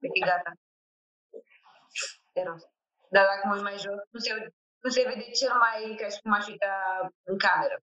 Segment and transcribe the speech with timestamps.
[0.00, 0.52] E gata.
[2.32, 2.68] De rost.
[3.10, 6.20] Dar dacă mă uit mai jos, nu se, nu se vede cel mai ca și
[6.20, 6.72] cum aș uita
[7.22, 7.82] în cameră.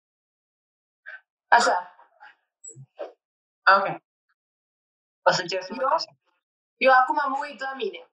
[1.49, 1.95] Așa.
[3.77, 3.87] Ok.
[5.23, 5.95] O să încerc să mă uit Eu?
[5.95, 6.11] așa.
[6.77, 8.11] Eu acum mă uit la mine.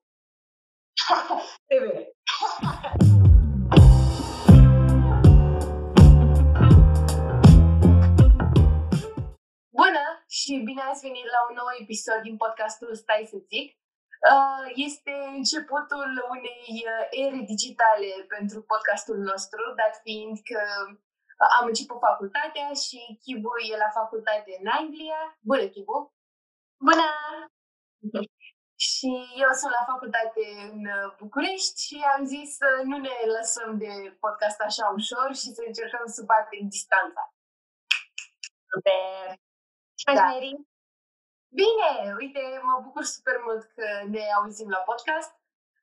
[1.67, 2.11] Se vede.
[9.69, 13.67] Bună și bine ați venit la un nou episod din podcastul Stai să zic.
[14.31, 20.61] Uh, Este începutul unei uh, ere digitale pentru podcastul nostru, dat fiind că
[21.57, 25.21] am început facultatea și Chibu e la facultate în Anglia.
[25.49, 25.97] Bună, Chibu!
[26.87, 27.07] Bună!
[28.89, 29.11] Și
[29.43, 33.91] eu sunt la facultate în uh, București și am zis să nu ne lăsăm de
[34.23, 37.23] podcast așa ușor și să încercăm să batem distanța.
[38.71, 39.25] Super!
[39.95, 40.25] Ce faci, Da.
[40.25, 40.53] Mary?
[41.61, 41.89] Bine,
[42.21, 45.31] uite, mă bucur super mult că ne auzim la podcast.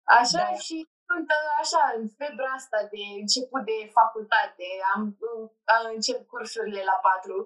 [0.04, 0.54] Așa Da.
[0.64, 0.76] și
[1.08, 4.66] sunt uh, așa în febra asta de început de facultate.
[4.94, 7.36] Am, uh, am încep cursurile la patru.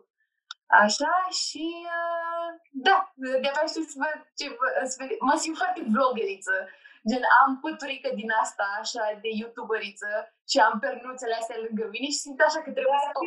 [0.66, 1.12] Așa
[1.42, 1.66] și
[1.98, 2.48] uh,
[2.86, 6.54] da, de-abia știu să văd ce vă- să vede- mă simt foarte vlogeriță.
[7.08, 10.10] Gen, am păturică din asta, așa, de youtuberiță
[10.50, 13.22] și am pernuțele astea lângă mine și simt așa că trebuie să fac.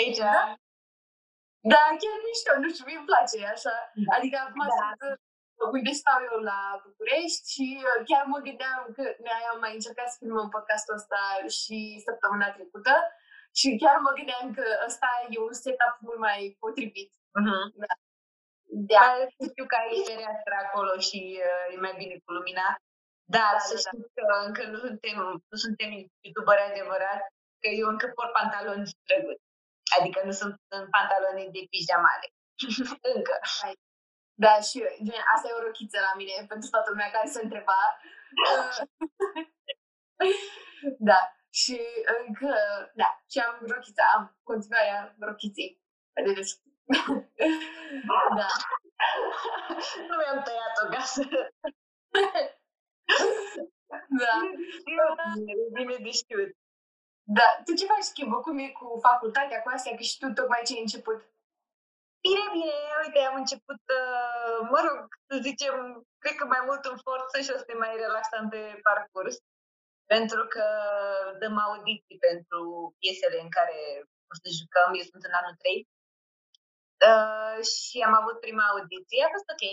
[0.00, 0.18] Aici?
[0.18, 0.54] Da?
[1.72, 3.74] Da, chiar mișto, nu știu, mie îmi place așa.
[4.04, 4.10] Da.
[4.16, 4.74] Adică acum Da.
[4.78, 9.58] sunt uh, unde stau eu la București și uh, chiar mă gândeam că noi am
[9.64, 11.22] mai încercat să filmăm podcastul ăsta
[11.58, 12.94] și săptămâna trecută
[13.58, 17.10] și chiar mă gândeam că ăsta e un setup mult mai potrivit.
[17.40, 17.56] Mhm.
[18.90, 22.30] Da, Mai ales că știu că ai fereastră acolo și uh, e mai bine cu
[22.38, 22.66] lumina.
[23.36, 23.84] Dar Da, să da, da.
[23.84, 25.16] știți că încă nu suntem,
[25.50, 25.90] nu suntem
[26.24, 27.28] youtuberi adevărați,
[27.62, 29.45] că eu încă port pantaloni drăguți.
[29.98, 32.26] Adică nu sunt în pantaloni de pijamale.
[33.14, 33.36] încă.
[34.44, 37.42] da și eu, gen, asta e o rochiță la mine pentru toată lumea care se
[37.42, 37.78] întreba.
[38.44, 38.78] Uh,
[41.10, 41.20] da,
[41.60, 41.80] și
[42.18, 42.54] încă,
[42.94, 45.80] da, și am rochița, am continuarea rochiței.
[46.24, 46.62] Vedeți?
[48.40, 48.48] da.
[50.08, 51.22] nu mi-am tăiat-o ca să...
[54.22, 54.34] Da.
[55.46, 56.56] E bine de știut.
[57.28, 57.46] Da.
[57.64, 58.36] Tu ce faci, schimbă?
[58.40, 59.94] Cum e cu facultatea, cu astea?
[59.96, 61.18] Că și tu tocmai ce ai început.
[62.24, 64.98] Bine, bine, uite, am început, uh, mă rog,
[65.28, 65.74] să zicem,
[66.22, 69.36] cred că mai mult în forță și o să fie mai relaxant pe parcurs,
[70.12, 70.66] pentru că
[71.40, 72.60] dăm audiții pentru
[73.00, 73.78] piesele în care
[74.32, 75.88] o să jucăm, eu sunt în anul 3,
[77.08, 79.64] uh, și am avut prima audiție, a fost ok.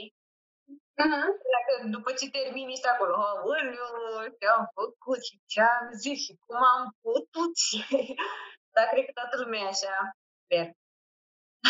[0.96, 1.28] Mhm.
[1.56, 6.34] Dacă după ce termin ești acolo, aoleu, ce am făcut și ce am zis și
[6.46, 7.78] cum am putut și...
[8.76, 9.96] Dar cred că toată lumea e așa,
[10.44, 10.66] sper.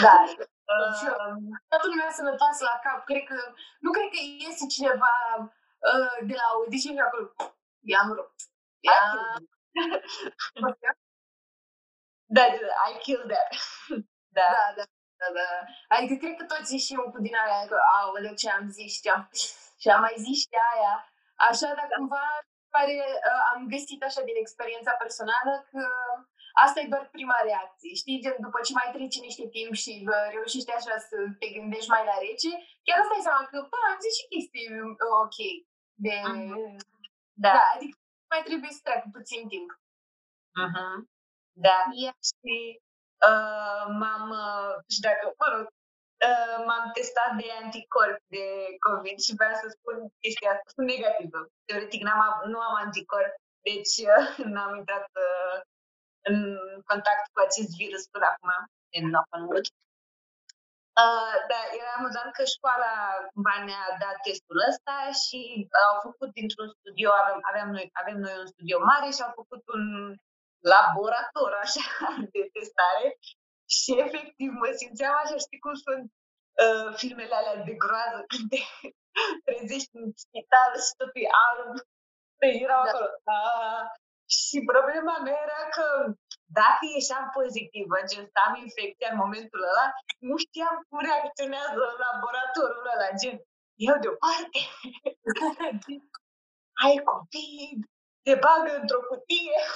[0.01, 0.25] Da.
[0.27, 0.47] Și eu.
[0.73, 3.05] Uh, Toată lumea sănătoasă la cap.
[3.05, 7.33] Cred că, nu cred că iese cineva uh, de la audiție și acolo.
[7.91, 8.39] I-am rupt.
[8.79, 10.97] I Ia- killed it.
[12.35, 12.43] Da,
[12.89, 13.49] I killed that.
[14.37, 14.41] da.
[14.75, 14.83] Da,
[15.23, 15.59] da, da, da.
[15.95, 19.21] Adică cred că toți ieșim cu din aia că, aoleu, ce am zis, ce am,
[19.81, 20.93] și am mai zis și aia.
[21.47, 22.23] Așa, dar cumva
[22.75, 22.97] pare,
[23.29, 25.83] uh, am găsit așa din experiența personală că
[26.65, 27.93] asta e doar prima reacție.
[28.01, 31.93] Știi, gen, după ce mai trece niște timp și uh, reușești așa să te gândești
[31.95, 32.51] mai la rece,
[32.85, 35.37] chiar îți dai seama că, bă, am zis și chestii uh, ok.
[36.05, 36.77] De, Mhm.
[37.43, 37.51] da.
[37.57, 37.63] Da.
[37.75, 37.95] adică
[38.31, 39.69] mai trebuie să treacă puțin timp.
[40.63, 40.91] Mhm.
[41.65, 41.77] Da.
[42.03, 42.15] Yeah.
[42.29, 42.53] Și
[43.29, 45.65] uh, m-am, uh, și dacă, mă rog,
[46.27, 48.45] uh, m-am testat de anticorpi de
[48.87, 51.39] COVID și vreau să spun chestia asta, sunt negativă.
[51.67, 55.57] Teoretic n-am, av- nu am anticorpi, deci uh, n-am intrat uh,
[56.29, 56.37] în
[56.89, 58.51] contact cu acest virus până acum,
[58.97, 59.67] în knock on wood.
[61.01, 62.93] Uh, dar era amuzant că școala
[63.31, 65.39] cumva ne-a dat testul ăsta și
[65.89, 69.61] au făcut dintr-un studio, avem, aveam noi, avem noi un studio mare și au făcut
[69.77, 69.83] un
[70.71, 71.85] laborator așa
[72.33, 73.07] de testare
[73.75, 76.05] și efectiv mă simțeam așa, știi cum sunt
[76.63, 78.59] uh, filmele alea de groază când te
[79.45, 81.71] trezești în spital și totul e alb.
[82.41, 82.89] Deci erau Da.
[82.89, 83.07] acolo.
[83.37, 83.85] "Ah."
[84.39, 85.85] Și problema mea era că
[86.59, 89.85] dacă ieșeam pozitivă, gen să am infecția în momentul ăla,
[90.29, 93.35] nu știam cum reacționează laboratorul ăla, gen,
[93.87, 94.59] eu deoparte,
[96.83, 97.79] ai COVID,
[98.25, 99.57] te bagă într-o cutie.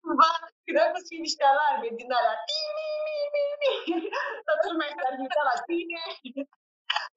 [0.00, 0.30] Cumva,
[0.64, 2.36] credeam că sunt niște alarme din alea.
[2.48, 3.72] Ti, mi, mi, mi, mi.
[4.46, 6.00] Toată lumea s-a uitat la tine.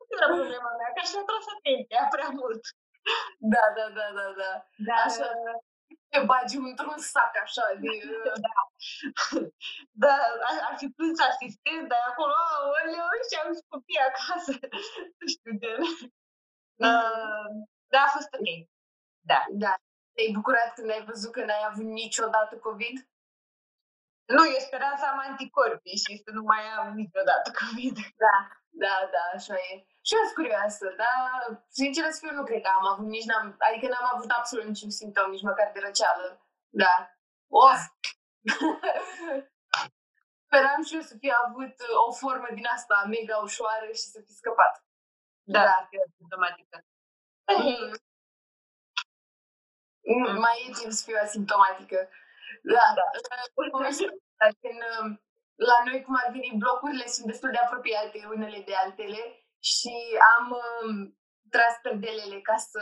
[0.08, 2.64] Nu era problema mea, că așa a tras atenția prea mult.
[3.54, 4.52] Da, da, da, da, da.
[4.88, 5.28] Dar, Așa.
[5.38, 5.56] uh,
[6.12, 7.94] te bagi într-un sac așa de...
[8.46, 8.58] da.
[10.04, 10.14] da,
[10.48, 14.52] ar, ar fi plâns asistent, dar acolo, aoleu, și am și copii acasă.
[15.20, 15.72] nu știu, de...
[15.80, 16.10] Mm-hmm.
[16.86, 17.50] Uh,
[17.94, 18.48] da, a fost ok.
[19.32, 19.40] Da.
[19.64, 19.74] Da.
[20.14, 22.98] Te-ai bucurat când ai văzut că n-ai avut niciodată COVID?
[24.36, 27.98] Nu, eu speram să am anticorpi și să nu mai am niciodată COVID.
[28.24, 28.36] Da,
[28.84, 29.74] da, da, așa e.
[30.08, 31.20] Și eu sunt curioasă, dar
[31.70, 34.90] sincer să fiu, nu cred că am avut nici, n-am, adică n-am avut absolut niciun
[34.90, 36.28] simptom, nici măcar de răceală.
[36.82, 36.94] Da.
[37.48, 37.80] Of!
[40.46, 41.76] Speram și eu să fi avut
[42.08, 44.84] o formă din asta mega ușoară și să fi scăpat.
[45.44, 45.88] Da, da.
[46.18, 46.78] simptomatică.
[46.78, 46.82] Mm.
[46.82, 46.97] Mm,
[50.46, 52.10] mai e timp să fiu asimptomatică.
[52.62, 53.06] Da, da.
[54.62, 55.22] Când, um,
[55.56, 59.22] la noi, cum ar veni, blocurile sunt destul de apropiate unele de altele
[59.60, 59.96] și
[60.38, 61.18] am um,
[61.50, 62.82] tras perdelele ca să,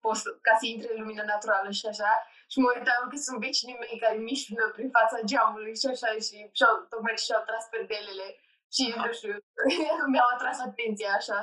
[0.00, 0.16] pot,
[0.46, 2.12] ca să intre lumină naturală și așa.
[2.48, 6.36] Și mă uitam că sunt vecinii mei care mișună prin fața geamului și așa și
[6.52, 8.26] și-au, tocmai și-au tras perdelele
[8.74, 9.34] și, nu știu,
[10.12, 11.38] mi-au atras atenția așa.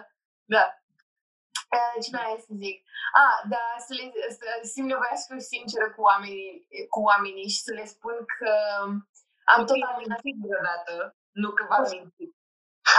[0.45, 0.80] Da.
[2.03, 2.77] Ce mai să zic?
[3.23, 4.03] A, da, să, le,
[4.37, 8.51] să simt nevoia să fiu sinceră cu oamenii, cu oamenii și să le spun că
[9.51, 10.93] am nu tot amânat vreodată,
[11.41, 12.31] nu că v-am mințit.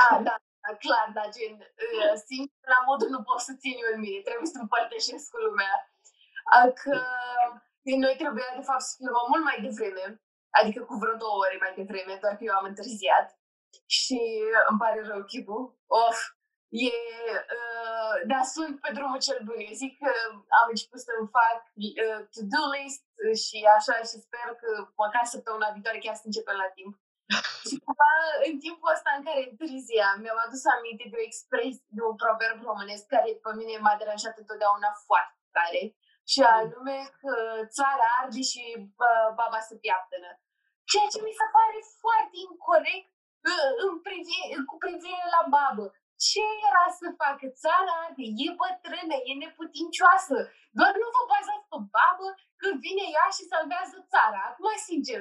[0.00, 1.54] A, da, da, clar, da, gen,
[2.28, 5.74] sincer, la modul nu pot să țin eu în mine, trebuie să împărtășesc cu lumea.
[6.80, 6.94] Că
[8.04, 10.04] noi trebuia, de fapt, să filmăm mult mai devreme,
[10.58, 13.26] adică cu vreo două ore mai devreme, doar că eu am întârziat.
[13.96, 14.20] Și
[14.68, 15.58] îmi pare rău, Chibu.
[15.86, 16.18] Of,
[16.72, 16.92] e,
[17.58, 19.58] uh, dar sunt pe drumul cel bun.
[19.68, 20.12] Eu zic că
[20.60, 23.04] am început să-mi fac uh, to-do list
[23.44, 24.70] și așa și sper că
[25.02, 26.92] măcar săptămâna viitoare chiar să începem la timp.
[27.68, 28.10] și cumva,
[28.48, 32.58] în timpul ăsta în care întârzia, mi-am adus aminte de o expresie, de un proverb
[32.70, 35.82] românesc care pe mine m-a deranjat întotdeauna foarte tare
[36.32, 37.34] și anume că
[37.76, 38.64] țara arde și
[39.06, 40.30] uh, baba se piaptănă.
[40.90, 43.10] Ceea ce mi se pare foarte incorrect
[43.50, 45.84] uh, în privi- cu privire la babă
[46.26, 50.36] ce era să facă țara de e bătrână, e neputincioasă.
[50.78, 52.28] Doar nu vă bazați pe babă
[52.60, 54.40] când vine ea și salvează țara.
[54.48, 55.20] Acum, sincer,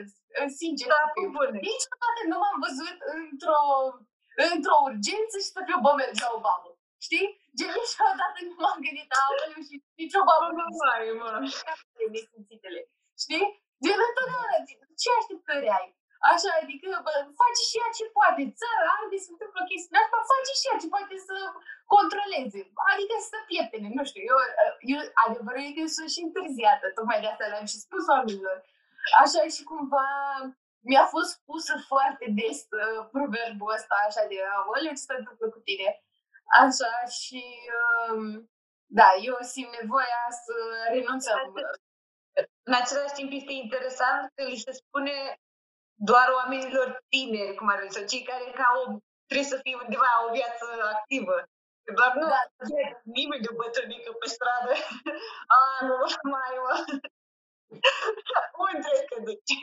[0.59, 1.29] sincer da, să fiu.
[1.71, 3.61] Niciodată nu m-am văzut într-o,
[4.53, 6.69] într-o urgență și să fiu, bă, mergea o babă.
[7.05, 7.27] Știi?
[7.57, 11.29] Gen, niciodată nu m-am gândit, aoleu, și nicio babă nu mai, mă.
[13.23, 13.45] Știi?
[13.83, 14.57] Gen, întotdeauna,
[15.01, 15.87] ce așteptări ai?
[16.29, 18.41] Așa, adică bă, face și ea ce poate.
[18.59, 21.35] Țara arde, se întâmplă chestii asta, face și ea ce poate să
[21.93, 22.61] controleze.
[22.91, 24.23] Adică să pieptene, nu știu.
[24.31, 24.39] Eu,
[24.93, 26.85] eu adevărul e că eu sunt și întârziată.
[26.97, 28.57] Tocmai de asta le-am și spus oamenilor.
[29.23, 30.07] Așa și cumva
[30.89, 35.59] mi-a fost pusă foarte des uh, proverbul ăsta, așa de, aoleu, ce se întâmplă cu
[35.67, 35.89] tine?
[36.63, 37.43] Așa și,
[38.09, 38.49] um,
[38.99, 40.55] da, eu simt nevoia să
[40.93, 41.39] renunțăm.
[42.67, 45.15] În același timp este interesant că li se spune
[46.09, 48.81] doar oamenilor tineri, cum ar fi, sau cei care ca o,
[49.27, 50.65] trebuie să fie undeva o viață
[50.95, 51.37] activă.
[51.95, 52.41] Doar nu da.
[53.03, 54.73] nimeni de bătrânică pe stradă.
[55.55, 55.95] A, nu
[56.33, 56.75] mai mă.
[58.67, 59.55] Unde că duci?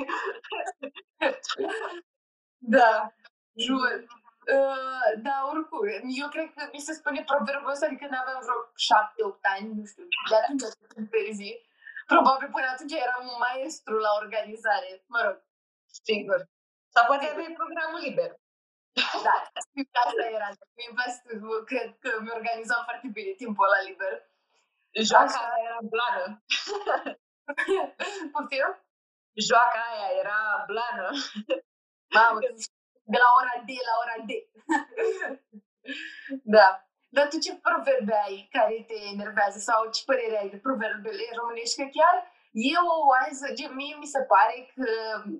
[2.77, 3.13] da,
[3.67, 3.93] jur.
[4.57, 5.87] Uh, da, oricum,
[6.23, 9.85] eu cred că mi se spune proverbul ăsta adică când aveam vreo șapte-opt ani, nu
[9.85, 11.51] știu, de atunci sunt zi.
[12.07, 15.48] Probabil până atunci eram un maestru la organizare, mă rog.
[16.03, 16.41] Sigur.
[16.95, 18.31] Sau poate aveai programul liber.
[19.27, 19.37] Da,
[20.05, 20.49] asta era.
[20.91, 24.15] Investul, cred că mi-organizam foarte bine timpul ăla liber.
[25.09, 25.55] Joaca Așa.
[25.67, 26.25] era blană.
[28.33, 28.69] Poftim?
[29.47, 31.09] Joaca aia era blană.
[32.15, 32.39] Mamă,
[33.13, 34.31] de la ora D la ora D.
[36.57, 36.83] da.
[37.11, 41.77] Dar tu ce proverbe ai care te enervează sau ce părere ai de proverbele românești?
[41.83, 42.17] Că chiar
[42.53, 43.47] E o oază,
[43.79, 44.91] mie mi se pare că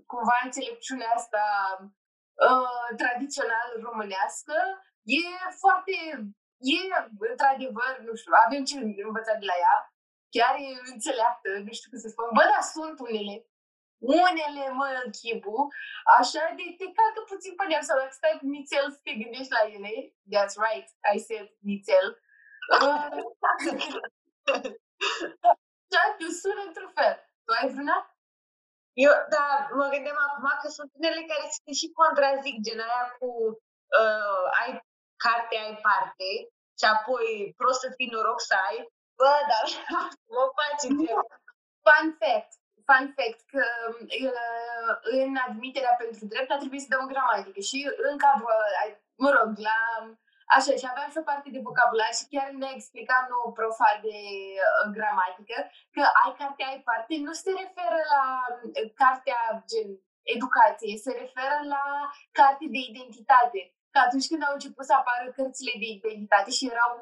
[0.07, 1.43] cumva înțelepciunea asta
[2.49, 4.57] uh, tradițional românească
[5.03, 5.23] e
[5.63, 5.95] foarte,
[6.75, 6.79] e
[7.33, 8.77] într-adevăr, nu știu, avem ce
[9.09, 9.77] învăța de la ea,
[10.35, 13.37] chiar e înțeleaptă, nu știu cum să spun, bă, dar sunt unele,
[14.23, 14.89] unele, mă,
[15.19, 15.57] chibu,
[16.19, 19.55] așa de te calcă puțin pe neam, sau dacă stai cu nițel să te gândești
[19.57, 19.93] la ele,
[20.33, 22.07] that's right, I said nițel,
[22.87, 23.09] uh,
[25.93, 27.15] Da, tu sună într-un fel.
[27.45, 27.99] Tu ai vreuna?
[29.05, 29.47] Eu, da,
[29.79, 33.29] mă gândeam acum că sunt unele care se și contrazic, gen aia cu
[34.01, 34.71] uh, ai
[35.25, 36.31] carte, ai parte
[36.79, 37.27] și apoi
[37.59, 38.79] prost să fii noroc să ai.
[39.19, 39.65] Bă, dar
[40.37, 40.85] mă faci
[41.87, 42.53] Fun fact,
[42.89, 43.65] fun fact, că
[44.29, 47.79] uh, în admiterea pentru drept a trebuit să dăm gramatică și
[48.09, 48.53] în cadrul,
[49.23, 49.79] mă rog, la
[50.57, 54.19] Așa, și aveam și o parte de vocabular și chiar ne explicam nou profa de
[54.67, 55.59] uh, gramatică
[55.95, 59.41] că ai cartea, ai parte, nu se referă la uh, cartea
[59.71, 59.89] gen
[60.35, 61.85] educație, se referă la
[62.39, 63.61] carte de identitate.
[63.93, 66.93] Că atunci când au început să apară cărțile de identitate și erau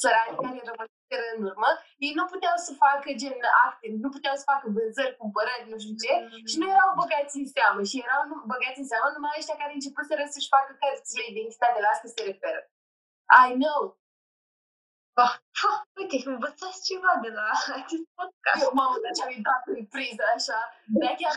[0.00, 1.70] țărani care rămăseseră în urmă,
[2.06, 3.36] ei nu puteau să facă gen
[3.66, 6.46] acte, nu puteau să facă vânzări, cumpărări, nu știu ce, mm.
[6.50, 7.80] și nu erau băgați în seamă.
[7.90, 8.20] Și erau
[8.52, 11.78] băgați în seamă numai ăștia care începuseră să-și facă cărțile de identitate.
[11.84, 12.60] La asta se referă.
[13.30, 13.96] I know.
[15.18, 15.34] Oh,
[15.68, 17.48] oh, uite, învățați ceva de la
[17.80, 18.62] acest podcast.
[18.62, 20.58] Eu, mamă, ce am intrat în priză așa.
[21.00, 21.34] Dar chiar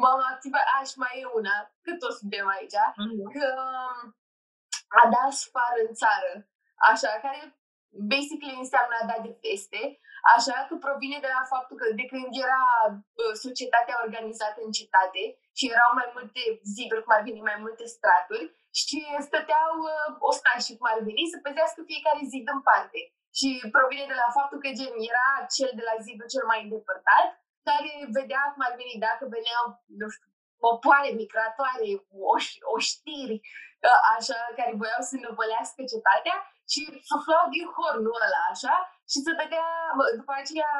[0.00, 3.26] m-am activat, aș mai e una, că toți suntem aici, mm-hmm.
[3.34, 4.16] că um,
[5.00, 6.32] a da sfară în țară,
[6.90, 7.40] așa, care
[8.12, 9.82] basically înseamnă a da de feste,
[10.36, 12.64] așa că provine de la faptul că de când era
[13.44, 15.22] societatea organizată în cetate
[15.58, 16.40] și erau mai multe
[16.74, 18.44] ziduri, cum ar veni mai multe straturi,
[18.80, 23.00] și stăteau uh, ostași, cum ar veni, să păzească fiecare zid în parte.
[23.38, 27.28] Și provine de la faptul că gen era cel de la zidul cel mai îndepărtat,
[27.68, 29.64] care vedea cum ar veni dacă veneau,
[30.00, 30.28] nu știu,
[30.64, 31.88] popoare migratoare,
[32.74, 33.36] oștiri,
[33.86, 36.36] uh, așa, care voiau să năvălească cetatea
[36.72, 36.80] și
[37.10, 38.74] suflau din hornul ăla, așa,
[39.10, 39.66] și se vedea,
[40.20, 40.72] după aceea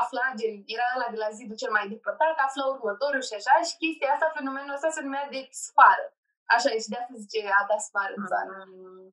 [0.00, 3.80] afla, gen, era ăla de la zidul cel mai depărtat, afla următorul și așa, și
[3.82, 6.06] chestia asta, fenomenul ăsta se numea de sfară.
[6.54, 8.52] Așa e, și de asta zice a da sfară în țară.
[8.66, 9.10] Mm.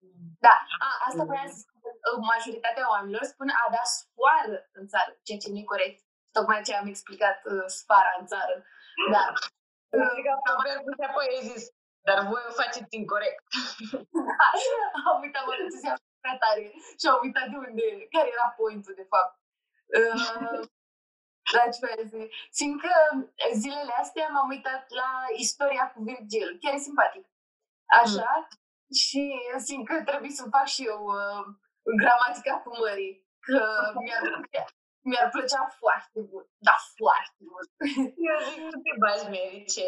[0.47, 1.93] Da, a, asta voiam să spun,
[2.33, 5.99] majoritatea oamenilor spun a da sfoară în țară, ceea ce nu e corect.
[6.35, 8.55] Tocmai ce am explicat uh, sfara în țară.
[9.13, 9.23] Da.
[10.49, 11.63] Proverbul de apoi ai zis,
[12.07, 13.43] dar voi o faceți incorrect.
[14.29, 14.47] da,
[15.09, 16.65] am uitat, mă entuziasm prea tare
[16.99, 17.85] și am uitat de unde,
[18.15, 19.33] care era pointul, de fapt.
[19.97, 20.61] Uh,
[21.51, 22.17] la ce vreau să
[22.51, 22.93] Simt că
[23.53, 26.57] zilele astea m-am uitat la istoria cu Virgil.
[26.61, 27.25] Chiar e simpatic.
[28.01, 28.31] Așa?
[28.37, 28.47] Mm.
[29.01, 29.21] Și
[29.57, 31.45] simt că trebuie să fac și eu uh,
[32.01, 33.27] gramatica cu mării.
[33.39, 33.59] Că
[34.03, 34.65] mi-ar plăcea,
[35.07, 36.47] mi-ar plăcea foarte mult.
[36.57, 37.69] Da, foarte mult.
[38.29, 39.87] Eu zic, nu te bagi, Mary, ce...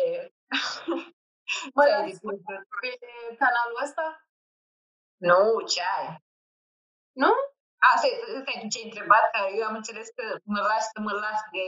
[1.74, 1.84] Mă,
[2.82, 2.90] pe
[3.40, 4.28] canalul ăsta?
[5.18, 6.24] Nu, ce ai?
[7.12, 7.34] Nu?
[7.92, 11.40] Asta e ce ai întrebat, că eu am înțeles că mă las să mă las
[11.56, 11.66] de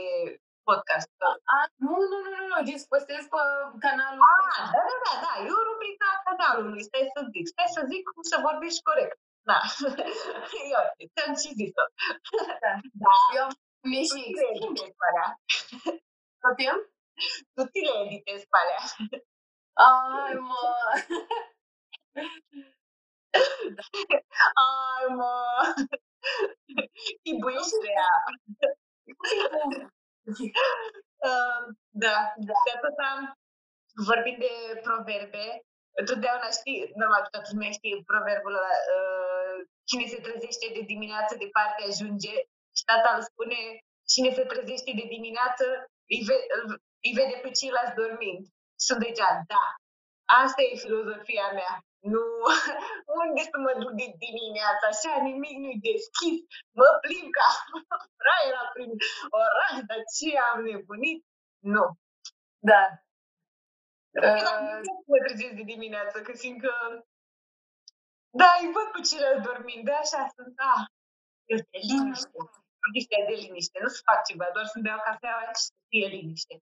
[0.68, 1.08] podcast.
[1.54, 3.40] A, nu, nu, nu, nu, nu, deci păstrez pe
[3.84, 7.74] canalul Ah, da, da, da, da, e o rubrică a canalului, stai să zic, stai
[7.76, 9.18] să zic cum să vorbești corect.
[9.50, 9.60] Da.
[10.74, 11.84] Eu, ți-am și zis-o.
[12.62, 12.72] Da.
[13.02, 13.12] da.
[13.38, 13.46] Eu
[13.90, 14.20] mi și
[14.52, 15.28] editez pe alea.
[16.44, 16.74] Copil?
[17.54, 18.82] Tu ți le editezi pe alea.
[19.86, 20.62] Ai, mă.
[24.66, 25.34] Ai, mă.
[27.22, 28.10] Tibuiește-a.
[31.28, 31.62] uh,
[32.04, 32.16] da,
[32.48, 32.54] da.
[32.64, 33.10] De atâta,
[34.06, 35.46] vorbind de proverbe,
[36.00, 39.56] întotdeauna știi, normal, toată lumea știe proverbul ăla, uh,
[39.88, 42.34] cine se trezește de dimineață departe ajunge
[42.76, 43.60] și tata îl spune,
[44.12, 45.64] cine se trezește de dimineață
[46.12, 46.46] îi, ve-
[47.06, 48.42] îi vede pe ceilalți dormind.
[48.86, 49.64] Sunt deja, da,
[50.42, 51.74] asta e filozofia mea.
[52.14, 52.24] Nu,
[53.22, 56.36] unde să mă duc de dimineața, așa, nimic nu-i deschis,
[56.78, 57.48] mă plimb ca
[58.20, 58.92] fraiera prin
[59.42, 61.20] oraș, dar ce am nebunit?
[61.74, 61.84] Nu.
[62.70, 62.82] Da.
[64.22, 64.80] Uh...
[65.10, 66.72] Mă trezesc de dimineață, că simt că
[68.40, 70.74] da, îi văd cu cele dormind, de așa sunt, da.
[71.52, 72.38] Eu te liniște,
[72.84, 76.54] liniște de liniște, nu să fac ceva, doar să-mi beau cafea și să fie liniște.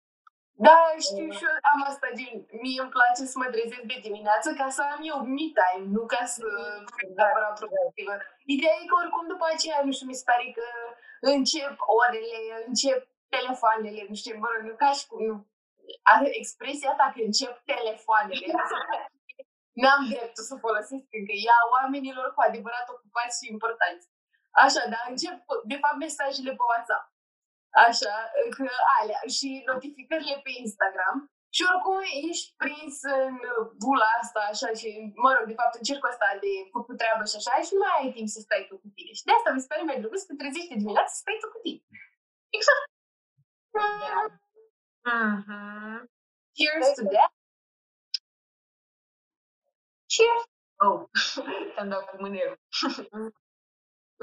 [0.64, 4.48] Da, știu și eu am asta, gen, mie îmi place să mă trezesc de dimineață
[4.60, 6.46] ca să am eu me time, nu ca să
[6.96, 8.14] fiu neapărat productivă.
[8.54, 10.66] Ideea e că oricum după aceea, nu știu, mi se pare că
[11.34, 13.00] încep orele, încep
[13.36, 15.36] telefoanele, nu știu, mă rog, nu ca și cum, nu.
[16.12, 18.46] Are expresia asta că încep telefoanele.
[19.82, 24.04] N-am dreptul să folosesc încă ea oamenilor cu adevărat ocupați și importanți.
[24.64, 25.36] Așa, dar încep,
[25.72, 27.06] de fapt, mesajele pe WhatsApp.
[27.84, 28.14] Așa,
[28.56, 28.66] că
[28.98, 31.16] alea și notificările pe Instagram.
[31.54, 33.34] Și oricum ești prins în
[33.82, 34.88] bula asta, așa, și,
[35.24, 37.94] mă rog, de fapt, în cercul ăsta de făcut treabă și așa, și nu mai
[38.00, 39.12] ai timp să stai tu cu tine.
[39.18, 41.48] Și de asta mi se pare mai drăguț că trezești de dimineață să stai tu
[41.54, 41.82] cu tine.
[42.56, 42.86] Exact.
[45.08, 45.98] Mm-hmm.
[46.56, 47.30] Cheers to that.
[50.12, 50.42] Cheers.
[50.84, 50.98] Oh,
[51.74, 52.58] te-am dat cu mânerul.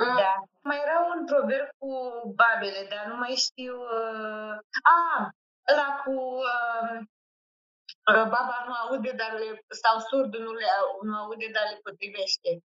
[0.06, 0.16] Mm.
[0.16, 0.34] Da.
[0.62, 1.90] Mai era un proverb cu
[2.36, 3.76] babele, dar nu mai știu...
[3.82, 4.58] Uh...
[4.84, 5.28] Ah,
[5.72, 6.12] ăla cu...
[6.12, 7.02] Uh...
[8.06, 9.66] Baba nu aude, dar le...
[9.68, 10.66] sau surd nu, le,
[11.02, 12.64] nu aude, dar le potrivește.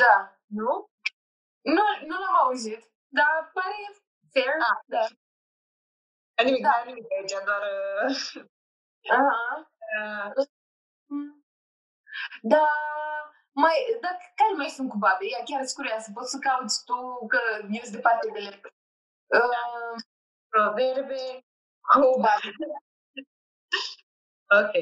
[0.00, 0.38] Da.
[0.46, 0.88] Nu?
[1.62, 3.94] Nu, nu l-am auzit, dar pare
[4.32, 4.54] fair.
[4.58, 4.78] Ah.
[4.86, 5.06] Da.
[6.44, 6.82] Nimic, da.
[6.86, 7.62] nimic aici, doar...
[7.62, 8.42] Uh...
[9.04, 9.66] Uh-huh.
[9.94, 10.46] Uh,
[12.42, 12.66] Da,
[13.62, 15.24] mai, dar care mai sunt cu babe?
[15.24, 17.40] Ia chiar sunt curioasă, poți să cauți tu că
[17.76, 18.60] eu sunt departe de ele.
[19.26, 19.96] Uh,
[20.48, 21.44] Proverbe
[21.90, 22.48] cu babe.
[24.60, 24.74] ok.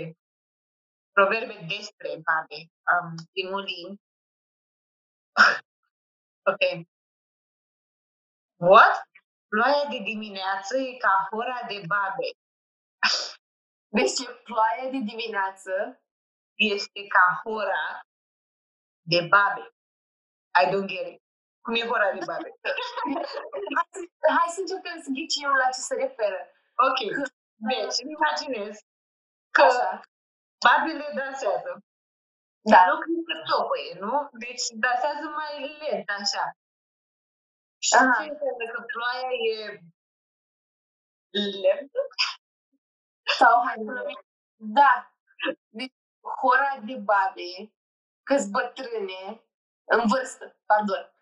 [1.13, 2.59] Proverbe despre babe.
[2.91, 4.01] Um, primul link.
[6.51, 6.87] ok.
[8.57, 8.95] What?
[9.49, 12.29] Ploaia de dimineață e ca hora de babe.
[13.97, 16.03] deci ce ploaia de dimineață
[16.55, 18.03] Este ca hora
[19.13, 19.65] de babe.
[20.61, 21.21] I don't get it.
[21.65, 22.51] Cum e hora de babe?
[23.77, 23.87] hai,
[24.21, 26.41] să, hai să încercăm să ghicim la ce se referă.
[26.89, 27.01] ok.
[27.71, 28.75] Deci, îmi imaginez
[29.57, 29.91] că Așa.
[30.65, 31.73] babele dansează.
[32.73, 32.81] Da.
[32.89, 34.15] Nu cred că topăie, nu?
[34.45, 36.45] Deci dansează mai lent, așa.
[37.87, 38.13] Și Aha.
[38.17, 39.57] ce înseamnă că ploaia e
[41.65, 42.01] lentă?
[43.39, 44.03] Sau hai să
[44.79, 44.93] Da.
[45.69, 45.95] Deci,
[46.41, 47.51] hora de babe,
[48.23, 49.45] că bătrâne,
[49.85, 51.13] în vârstă, pardon.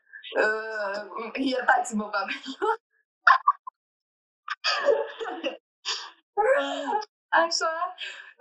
[0.42, 2.33] Uh, iertați-mă, babe.
[7.28, 7.95] Așa,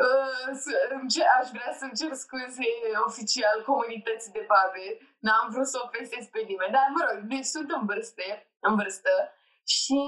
[0.06, 2.70] uh, să- îmi ce- aș vrea să-mi cer scuze
[3.08, 4.86] oficial comunității de babe.
[5.20, 8.24] N-am vrut să ofensez pe nimeni, dar mă rog, deci sunt în vârstă,
[8.60, 10.02] în vârstă și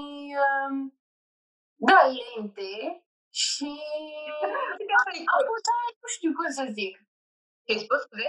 [0.46, 1.00] um,
[1.74, 3.70] da, lente și
[5.36, 5.64] apoi,
[6.00, 6.94] nu știu cum să zic.
[7.64, 8.28] Te-ai spus, scuze?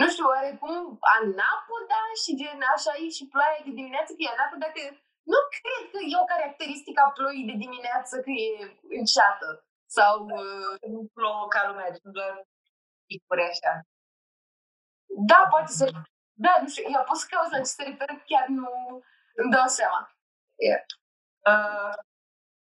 [0.00, 0.76] Nu știu, oarecum
[1.16, 4.82] anapoda și gen așa e și ploaia de dimineață, că e anapoda, că
[5.32, 8.50] nu cred că e o caracteristică a ploii de dimineață că e
[9.00, 9.48] înceată.
[9.96, 12.34] Sau, uh, Nu plouă ca lumea, sunt doar
[13.06, 13.72] picuri așa.
[15.30, 15.84] da, poate să...
[16.44, 18.70] Da, nu știu, eu pot să cauți la ce se referă, chiar nu
[19.34, 20.00] îmi dau seama.
[21.50, 21.92] Uh,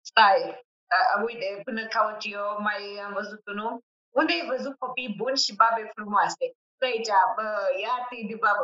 [0.02, 0.42] stai,
[0.96, 3.84] uh, uite, până caut eu, mai am văzut unul.
[4.20, 6.46] Unde ai văzut copii buni și babe frumoase?
[6.78, 7.48] Că aici, bă,
[7.86, 8.64] iată-i de babă.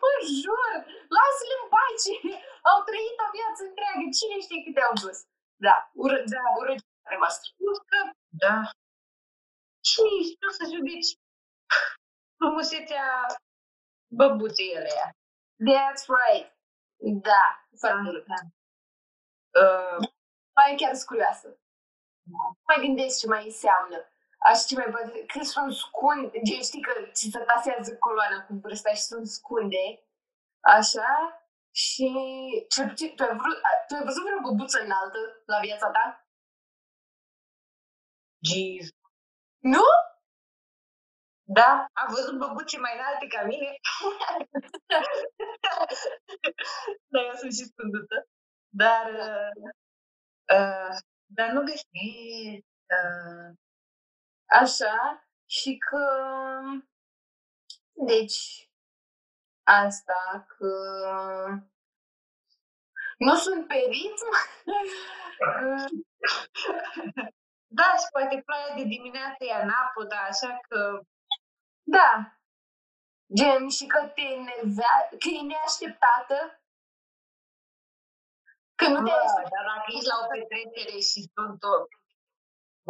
[0.00, 0.10] Bă,
[0.42, 0.72] jur,
[1.16, 2.12] lasă-le în pace!
[2.70, 5.18] Au trăit o viață întreagă, cine știe câte au dus?
[5.66, 6.80] Da, urât, da, urât
[7.22, 7.48] voastră.
[7.66, 7.98] Nu că,
[8.44, 8.54] da.
[9.88, 11.10] Cine ești tu să judeci
[12.38, 13.06] frumusețea
[14.18, 15.06] băbuței alea?
[15.66, 16.48] That's right.
[17.28, 17.44] Da,
[17.80, 18.26] foarte urât.
[19.62, 19.98] Uh,
[20.56, 21.58] Mai chiar sunt curioasă.
[22.66, 23.96] Mai gândesc ce mai înseamnă.
[24.38, 28.54] Așa ce mai poate, că sunt scunde, gen știi că ți se tasează coloana cu
[28.62, 30.04] vârsta și sunt scunde,
[30.60, 32.08] așa, și
[32.68, 36.26] cel puțin, tu ai, vrut, tu ai văzut vreo băbuță înaltă la viața ta?
[38.48, 38.88] Jeez.
[39.58, 39.82] Nu?
[41.48, 43.76] Da, am văzut băbuțe mai înalte ca mine.
[47.12, 48.26] Dar eu sunt și scundută.
[48.68, 49.70] Dar, uh,
[50.56, 52.64] uh, dar nu găsesc.
[52.86, 53.56] Uh,
[54.48, 56.06] Așa, și că,
[57.92, 58.70] deci,
[59.62, 60.66] asta, că
[63.18, 64.30] nu sunt pe ritm,
[67.78, 71.00] da, și poate ploaia de dimineață e anapoda, așa că
[71.82, 72.38] da,
[73.34, 76.60] gen, și că te enervează, că e neașteptată,
[78.78, 79.50] că nu te Bă, aștepta.
[79.54, 81.74] dar dacă ești la o petrecere și sunt o,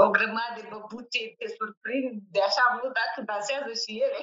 [0.05, 4.23] o grămadă de băbuțe, te surprind de așa mult dacă dansează și ele.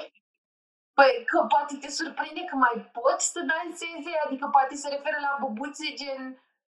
[0.97, 5.37] Păi că poate te surprinde că mai poți să danseze, adică poate se referă la
[5.41, 6.21] băbuțe gen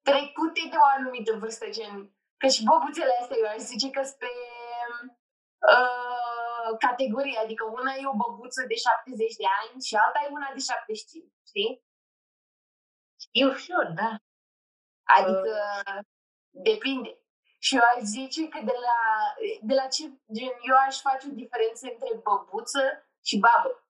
[0.08, 1.94] trecute de o anumită vârstă, gen
[2.42, 4.32] că și băbuțele astea eu aș zice că sunt pe
[5.74, 10.50] uh, categorie, adică una e o băbuță de 70 de ani și alta e una
[10.56, 11.72] de 75, știi?
[13.44, 14.10] Eu sure, da.
[15.06, 15.58] Adică
[16.50, 17.18] depinde.
[17.60, 18.98] Și eu aș zice că de la,
[19.62, 23.86] de la ce, gen, eu aș face o diferență între băbuță și babă.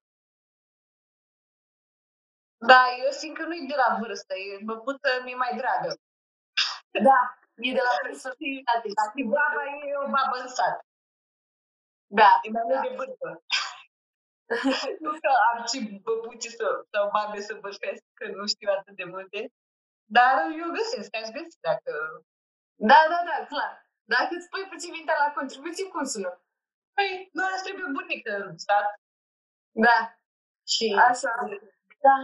[2.58, 5.90] Da, eu simt că nu e de la vârstă, e băbuță mi mai dragă.
[7.08, 7.20] Da,
[7.56, 8.88] e de la personalitate.
[9.00, 10.86] Dacă Și baba e o babă în sat.
[12.08, 13.28] Da, E mai mult de vârstă.
[15.04, 19.04] nu că am ce băbuțe sau, sau babe să bășesc, că nu știu atât de
[19.04, 19.40] multe.
[20.06, 21.92] Dar eu găsesc, aș găsi dacă...
[22.76, 23.74] da, da, da, clar.
[24.04, 26.42] Dacă îți pui puțin mintea la contribuție, cum sună?
[26.96, 28.88] Păi, nu îți trebuie bunică în stat.
[29.72, 29.98] Da,
[30.74, 30.88] Și...
[31.10, 31.34] așa.
[32.06, 32.16] Da,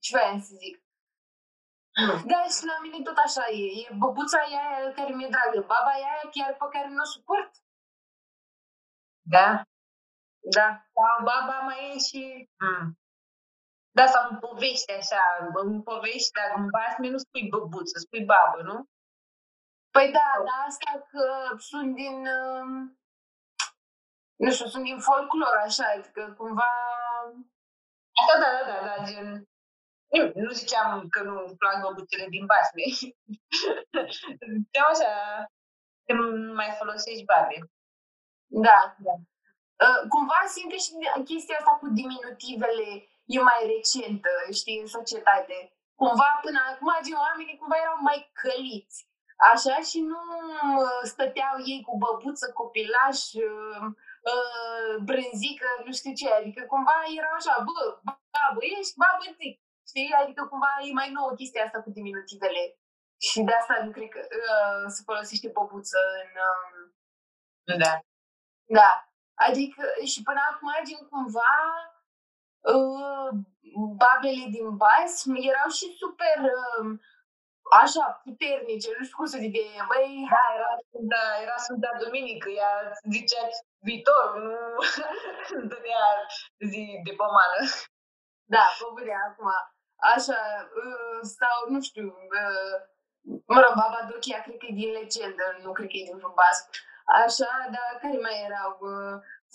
[0.00, 0.74] ce voiam să zic?
[2.32, 3.66] Da, și la mine tot așa e.
[3.80, 5.60] E băbuța e aia care mi-e dragă.
[5.60, 7.50] Baba e aia chiar pe care nu o suport.
[9.34, 9.48] Da?
[10.56, 10.68] Da.
[10.94, 12.48] Sau baba mai e și...
[12.58, 12.98] Mm.
[13.96, 15.22] Da, sau în povești așa,
[15.54, 18.88] în povești, dacă în basme nu spui băbuță, spui babă, nu?
[19.90, 21.24] Păi da, da, asta că
[21.58, 22.26] sunt din...
[22.26, 22.98] um,
[24.36, 26.70] nu știu, sunt din folclor, așa, adică cumva...
[28.20, 29.48] Asta da, da, da, da, gen...
[30.06, 32.82] Nu, nu ziceam că nu îmi plac băbuțele din basme.
[34.62, 35.12] Ziceam așa,
[36.04, 36.12] că
[36.54, 37.58] mai folosești babe.
[38.46, 39.14] Da, da.
[39.84, 42.88] Uh, cumva simt că și chestia asta cu diminutivele
[43.34, 45.56] e mai recentă, știi, în societate.
[46.00, 48.98] Cumva până acum, gen, oamenii cumva erau mai căliți.
[49.52, 50.22] Așa și nu
[50.82, 53.84] uh, stăteau ei cu băbuță, copilaș, uh,
[54.32, 56.28] uh, brânzică, nu știu ce.
[56.40, 57.78] Adică cumva erau așa, bă,
[58.34, 59.56] babă ești, babă zic.
[59.90, 60.18] Știi?
[60.22, 62.62] Adică cumva e mai nouă chestia asta cu diminutivele.
[63.26, 66.30] Și de asta nu cred că uh, se folosește băbuță în...
[66.48, 66.74] Um...
[67.82, 67.92] Da.
[68.78, 68.92] Da.
[69.46, 71.95] Adică și până acum, din cumva, uh,
[74.00, 75.12] babele din bas
[75.50, 76.86] erau și super uh,
[77.80, 80.26] așa puternice, nu știu cum să zic de băi...
[80.34, 82.72] Da, era Sfânta, era Sfânta Duminică, ea
[83.12, 83.42] zicea
[83.86, 84.56] viitor, nu
[85.70, 86.04] dădea
[86.70, 87.60] zi de pomană.
[88.54, 88.64] Da,
[88.96, 89.48] pe acum.
[90.14, 90.40] Așa,
[90.82, 92.06] uh, sau, nu știu,
[92.40, 92.76] uh,
[93.52, 96.64] mă rog, Baba Dochia cred că e din legendă, nu cred că e din basc.
[97.22, 98.72] Așa, dar care mai erau?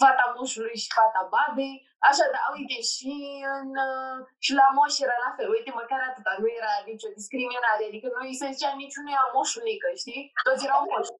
[0.01, 1.75] Uh, fata moșului și fata babei.
[2.09, 3.13] Așa, da, uite, și,
[3.57, 5.47] în, uh, și la moș era la fel.
[5.55, 7.83] Uite, măcar atâta, nu era nicio discriminare.
[7.89, 10.23] Adică nu îi se zicea niciunuia moșulică, știi?
[10.45, 11.11] Toți erau moși.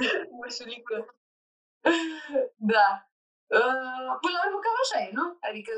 [0.38, 0.96] moșulică.
[2.74, 2.88] da.
[3.58, 5.26] Uh, până la urmă cam așa e, nu?
[5.48, 5.72] Adică,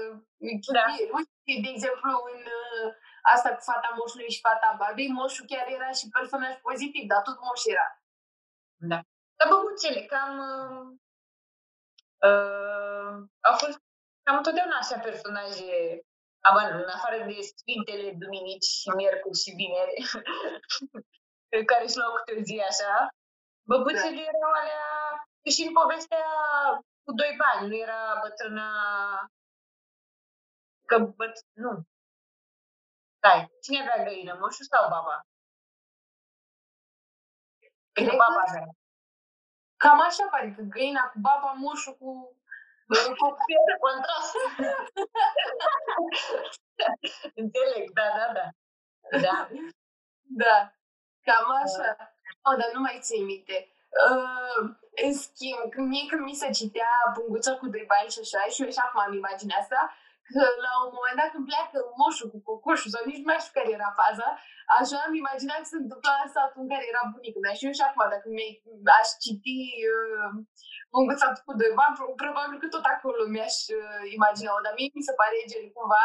[0.79, 0.85] da.
[1.01, 2.89] e, uite, de exemplu, în uh,
[3.33, 7.39] asta cu fata moșului și fata babei, moșul chiar era și personaj pozitiv, dar tot
[7.47, 7.89] moș era.
[8.91, 8.99] Da.
[9.39, 10.33] Dar băbuțele, cam
[12.29, 12.65] uh,
[13.15, 13.79] uh, au fost
[14.23, 15.73] cam întotdeauna așa personaje,
[16.83, 19.97] în afară de Sfintele Duminici și Miercuri și Vineri,
[21.71, 23.09] care își luau câte o zi așa,
[23.69, 24.29] băbuțele da.
[24.31, 24.87] erau alea
[25.55, 26.27] și în povestea
[27.05, 28.69] cu doi bani, nu era bătrâna
[30.87, 31.35] că băt...
[31.53, 31.73] nu.
[33.17, 35.27] Stai, cine avea găină, moșul sau baba?
[37.93, 38.67] Cred că baba avea.
[39.85, 42.11] Cam așa pare, că găina cu baba, moșul cu
[43.19, 43.37] cu
[43.69, 44.35] de contrast.
[47.43, 48.47] Înțeleg, da, da, da.
[49.25, 49.37] Da.
[50.43, 50.57] Da.
[51.27, 51.89] Cam așa.
[52.47, 53.69] Oh, dar nu mai țin minte.
[54.11, 54.59] Uh,
[55.05, 58.63] în schimb, când mie când mi se citea bunguța cu doi bani și așa, și
[58.63, 59.81] eu și acum am imaginea asta,
[60.29, 63.57] că la un moment dat când pleacă moșul cu cocoșul, sau nici nu mai știu
[63.57, 64.29] care era faza,
[64.79, 67.55] așa am imaginat că se întâmpla în satul în care era bunicul meu.
[67.57, 69.59] Și eu și acum, dacă mi-aș citi
[69.95, 70.31] uh,
[70.95, 75.19] bunguța cu doi bani, probabil că tot acolo mi-aș uh, imagina Dar mie mi se
[75.21, 76.05] pare gen cumva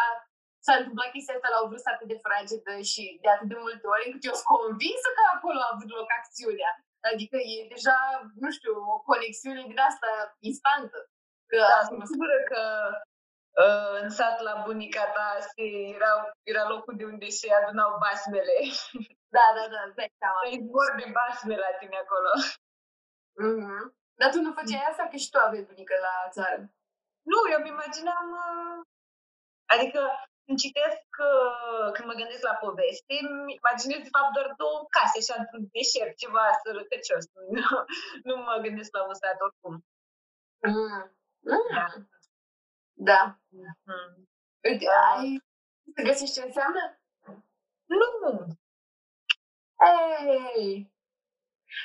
[0.65, 3.85] s-a întâmplat chestia asta la o vârstă atât de fragedă și de atât de multe
[3.93, 6.71] ori, încât eu sunt convinsă că acolo a avut loc acțiunea.
[7.11, 7.97] Adică e deja,
[8.43, 10.09] nu știu, o conexiune din asta
[10.49, 10.97] instantă.
[11.51, 13.08] Că da, sunt sigură că uh,
[14.01, 15.63] în sat la bunica ta se
[15.95, 16.11] era,
[16.43, 18.57] era locul de unde se adunau basmele.
[19.37, 20.41] Da, da, da, dai seama.
[20.55, 22.31] Izbor de basme la tine acolo.
[23.43, 23.83] Mm-hmm.
[24.19, 26.59] Dar tu nu făceai asta că și tu aveai bunică la țară?
[27.31, 28.27] Nu, eu mi imaginam...
[28.45, 28.77] Uh,
[29.73, 29.99] adică
[30.45, 35.17] când citesc, uh, când mă gândesc la poveste, îmi imaginez de fapt doar două case,
[35.19, 37.25] așa, într-un deșert, ceva sărăcăcios.
[37.57, 37.69] Nu,
[38.27, 39.75] nu mă gândesc la un stat oricum.
[40.67, 41.03] Mm.
[41.51, 41.67] Mm.
[41.77, 41.87] Da.
[43.01, 43.39] Da.
[43.51, 44.27] Mm-hmm.
[44.63, 45.17] Uite, uh.
[45.17, 45.43] ai
[45.95, 46.99] să găsești ce înseamnă?
[47.85, 48.57] Nu.
[50.57, 50.93] Ei!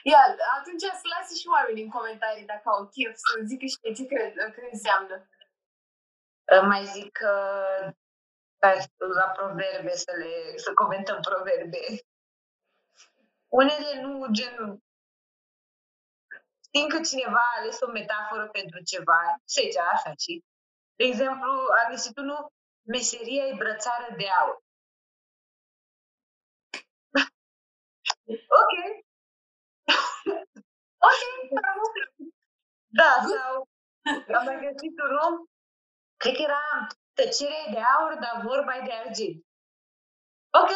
[0.03, 0.19] Ia,
[0.59, 4.35] atunci să lasi și oamenii în comentarii dacă au chef să zică și ce cred
[4.55, 5.29] că înseamnă.
[6.67, 7.33] Mai zic că
[9.15, 11.79] la proverbe, să, le, să comentăm proverbe.
[13.49, 14.83] Unele nu, gen,
[16.67, 20.45] știm că cineva a ales o metaforă pentru ceva, și aici, așa, și,
[20.97, 21.51] de exemplu,
[21.85, 22.53] a găsit unul,
[22.83, 24.63] meseria e brățară de aur.
[28.61, 28.73] ok.
[31.09, 31.23] ok,
[32.87, 33.69] Da, sau
[34.39, 35.35] am mai găsit un om,
[36.17, 36.61] cred că era
[37.15, 39.45] Tăcere de aur, dar vorba e de argint.
[40.61, 40.71] Ok.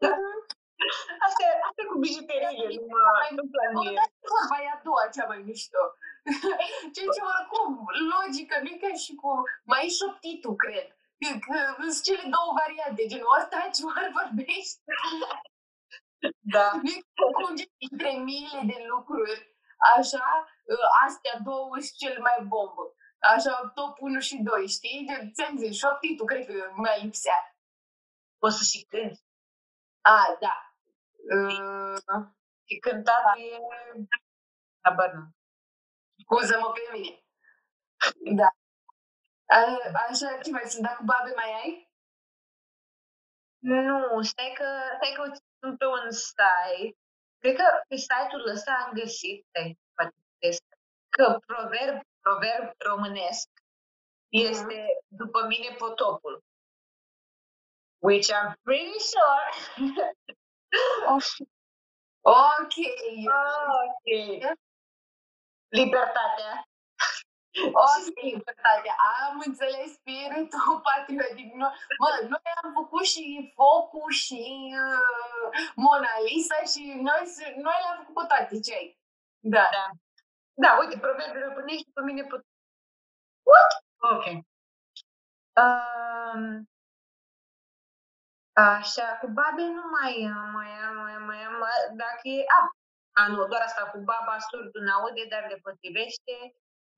[1.26, 3.02] Asta, e, asta e cu bijuteriile, nu mă
[3.36, 4.00] nu planie.
[4.32, 5.78] Vorba e a doua cea mai mișto.
[6.94, 7.70] Ceea ce oricum,
[8.12, 9.30] logică, nu ca și cu
[9.72, 10.88] mai șoptitul, cred.
[11.44, 11.56] Că
[11.90, 14.78] sunt cele două variante, genul ăsta ce ori vorbești.
[16.54, 16.66] Da.
[17.38, 19.36] Conge între miile de lucruri,
[19.96, 20.26] așa,
[21.06, 22.84] astea două sunt cele mai bombă
[23.32, 25.04] așa, top 1 și 2, știi?
[25.06, 27.56] De, ți-am zis, șoptitul, cred că mai lipsea.
[28.38, 29.22] Poți să și cânti.
[30.00, 30.56] A, da.
[31.36, 32.24] Uh,
[32.64, 33.40] și cântat da.
[33.40, 33.60] e...
[34.80, 35.24] Habar nu.
[36.22, 37.18] Scuză-mă pe mine.
[38.40, 38.48] Da.
[39.56, 39.58] A,
[40.08, 40.82] așa, ce mai sunt?
[40.82, 41.88] Dacă babe mai ai?
[43.58, 45.22] Nu, stai că, stai că
[45.60, 46.96] sunt pe un site.
[47.38, 50.62] Cred că pe site-ul ăsta am găsit, stai, poate găsesc,
[51.08, 53.48] că proverb, proverb românesc
[54.28, 56.42] este după mine potopul.
[57.98, 59.46] Which I'm pretty sure.
[61.16, 61.32] Ok.
[62.22, 62.74] ok.
[63.10, 63.74] Libertatea.
[63.84, 64.58] Ok,
[65.78, 66.52] libertatea.
[69.26, 71.52] Am înțeles spiritul patriotic.
[71.60, 71.68] Nu,
[72.00, 74.42] mă, noi am făcut și focul și
[74.84, 77.22] uh, Mona Lisa și noi,
[77.66, 78.98] noi le-am făcut pe toate, ce ai?
[79.38, 79.68] Da.
[79.76, 79.86] Da.
[80.62, 82.40] Da, uite, proverbiul românești după mine pot...
[83.50, 83.70] What?
[84.12, 84.24] Ok.
[85.62, 86.68] Um,
[88.56, 91.54] Așa, cu babe nu mai am, mai am, mai am, mai am,
[91.96, 92.83] dacă e, a, a,
[93.28, 96.34] nu, doar asta cu baba surdul n-aude, dar le potrivește,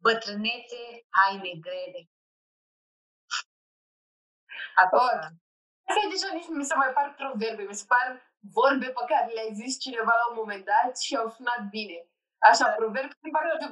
[0.04, 0.82] bătrânețe,
[1.16, 2.00] haine grele.
[4.74, 5.20] Atât.
[5.88, 8.06] Asta deja nici nu mi se mai par proverbe, mi se par
[8.58, 11.98] vorbe pe care le-ai zis cineva la un moment dat și au sunat bine.
[12.38, 12.72] Așa, da.
[12.80, 13.66] proverbe mi pare de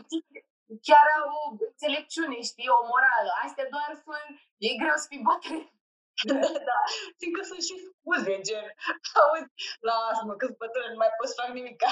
[0.86, 3.32] chiar au o înțelepciune, știi, o morală.
[3.44, 5.73] Astea doar sunt, e greu să fii bătrân.
[6.68, 6.78] da,
[7.18, 8.66] fiindcă sunt și scuze, gen,
[9.20, 11.82] auzi, lasă-mă, că-s bătrân, nu mai pot să fac nimic.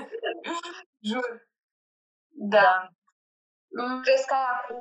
[1.08, 1.48] Jur.
[2.28, 2.60] Da.
[2.60, 3.82] da.
[3.82, 4.02] Mm.
[4.02, 4.74] Crezi că aia cu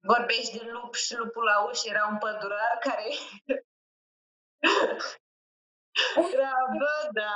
[0.00, 3.08] vorbești de lup și lupul la ușă era un pădurar care
[6.32, 7.34] era, bă, da.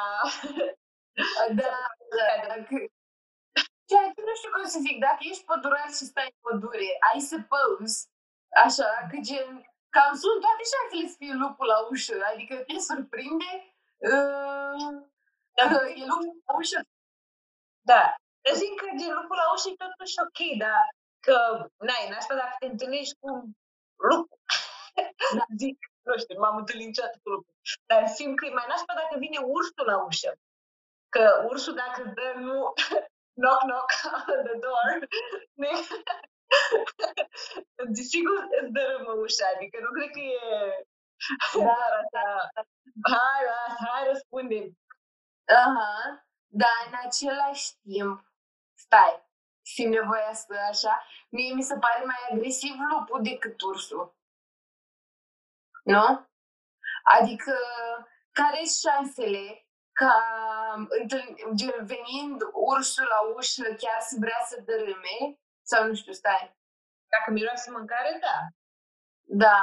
[1.55, 1.76] Da,
[2.16, 2.55] da, da.
[3.88, 7.20] Ceea ce nu știu cum să zic, dacă ești pădurar și stai în pădure, I
[7.20, 7.96] suppose,
[8.64, 13.50] așa, că gen, cam sunt toate șansele să fie lupul la ușă, adică te surprinde
[14.11, 14.92] uh,
[15.57, 15.64] da.
[15.70, 16.81] că e lupul la ușă.
[17.90, 18.03] Da,
[18.46, 20.85] eu zic că de lupul la ușă e totuși ok, dar
[21.26, 21.37] că,
[21.87, 23.29] n-ai, nașpa dacă te întâlnești cu
[24.09, 24.29] lup,
[25.37, 25.44] da.
[25.62, 27.55] zic, nu știu, m-am întâlnit niciodată cu lupul,
[27.90, 30.33] dar simt că e mai nașpa dacă vine ursul la ușă.
[31.14, 32.72] Că ursul dacă îți dă, nu,
[33.40, 33.90] knock, knock
[34.29, 34.90] on the door,
[37.97, 40.39] Desigur îți dărâmă ușa, adică nu cred că e
[41.63, 42.51] da, așa,
[43.13, 43.43] hai,
[43.87, 44.73] hai, răspunde.
[45.47, 48.25] Aha, dar în același timp,
[48.75, 49.29] stai,
[49.63, 54.15] simt nevoia să așa, mie mi se pare mai agresiv lupul decât ursul.
[55.85, 56.29] Nu?
[57.03, 57.55] Adică,
[58.33, 60.15] care sunt șansele ca
[61.81, 65.39] venind ursul la ușă chiar să vrea să dărâme
[65.71, 66.57] sau nu știu, stai.
[67.13, 68.37] Dacă miroase mâncare, da.
[69.45, 69.59] Da.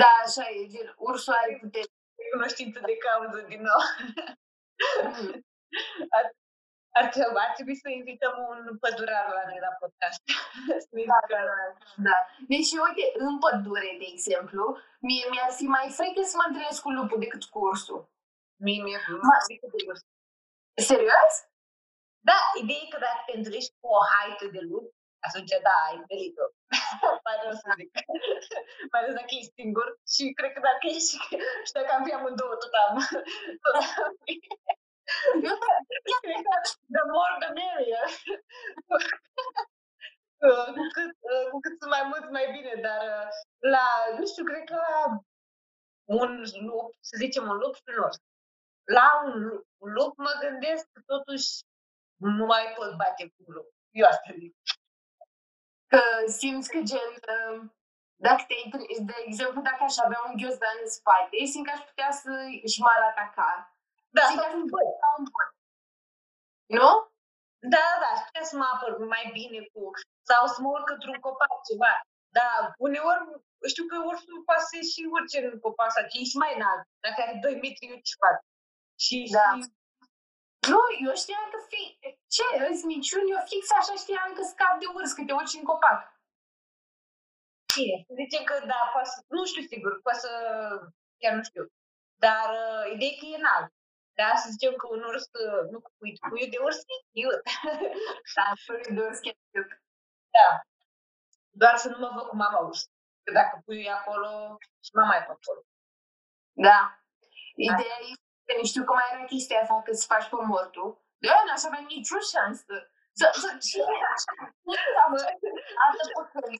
[0.00, 1.84] Da, așa e, gen, ursul are putere.
[2.34, 3.80] Cunoștință de cauză din nou.
[5.02, 5.32] Mm.
[6.16, 6.24] ar,
[6.98, 10.20] ar, trebui, ar trebui să invităm un pădurar la noi la podcast.
[11.12, 11.40] da, da,
[12.06, 12.16] da.
[12.52, 14.62] Deci, uite, în pădure, de exemplu,
[15.06, 18.00] mie mi-ar fi mai frică să mă întâlnesc cu lupul decât cu ursul.
[18.64, 18.98] Mie mi-e
[19.30, 20.00] mai frică de urs.
[20.88, 21.34] Serios?
[22.28, 24.86] Da, ideea e că dacă te întâlnești cu o haită de lup,
[25.26, 26.46] atunci da, ai întâlnit-o.
[27.24, 27.90] Pare să zic.
[28.90, 31.14] Mai ales dacă ești singur și cred că dacă ești
[31.66, 32.94] și dacă am fi amândouă, tot am.
[33.62, 34.34] Tot am fi.
[36.96, 38.06] the more the merrier.
[40.76, 41.10] cu, cât,
[41.50, 43.02] cu cât sunt mai mulți, mai bine, dar
[43.74, 43.86] la,
[44.18, 44.94] nu știu, cred că la
[46.20, 46.30] un
[46.68, 48.16] lup, să zicem un lup și un ors.
[48.84, 49.34] La un
[49.96, 51.48] lup mă gândesc că totuși
[52.20, 53.68] nu mai pot bate cu grup.
[54.00, 54.52] Eu asta zic.
[55.92, 56.02] Că
[56.38, 57.74] simți că gen, um,
[58.26, 58.54] dacă te
[59.10, 62.30] de exemplu, dacă aș avea un ghiozdan în spate, simt că aș putea să
[62.72, 63.50] și m-ar ataca.
[64.16, 65.50] Da, simt că aș putea ca un băt.
[66.78, 66.90] Nu?
[67.72, 69.82] Da, da, da, aș putea să mă apăr mai bine cu,
[70.30, 71.94] sau să mă urc într-un copac, ceva.
[72.38, 73.22] Dar uneori
[73.72, 76.82] știu că ursul poate să și urce în copac sau ești mai înalt.
[77.04, 78.36] Dacă are 2 metri, eu ce fac?
[79.04, 79.46] Și, da.
[79.48, 79.60] și
[80.68, 81.82] nu, eu știam că fi...
[82.36, 82.46] Ce?
[82.70, 83.30] Îți minciuni?
[83.30, 86.00] Eu fix așa știam că scap de urs, că te urci în copac.
[87.74, 89.18] Bine, zicem că da, poate să...
[89.36, 90.32] Nu știu sigur, poate să...
[91.20, 91.64] Chiar nu știu.
[92.24, 93.70] Dar uh, ideea e că e înalt.
[94.20, 97.50] Da, să zicem că un urs, uh, nu cu puiul, puiul de urs e cute.
[98.36, 99.74] da, puiul de urs e cute.
[100.36, 100.48] Da.
[101.60, 102.82] Doar să nu mă văd cu mama urs.
[103.24, 104.30] Că dacă puiul e acolo,
[104.84, 105.62] și mama e pe acolo.
[106.66, 106.80] Da.
[107.54, 110.88] Ideea e Că nu știu cum era chestia asta că să faci pe mortul.
[111.30, 112.74] Eu n-aș avea nicio șansă.
[113.18, 114.32] Să, să, cine așa?
[115.84, 116.58] Altă păcări.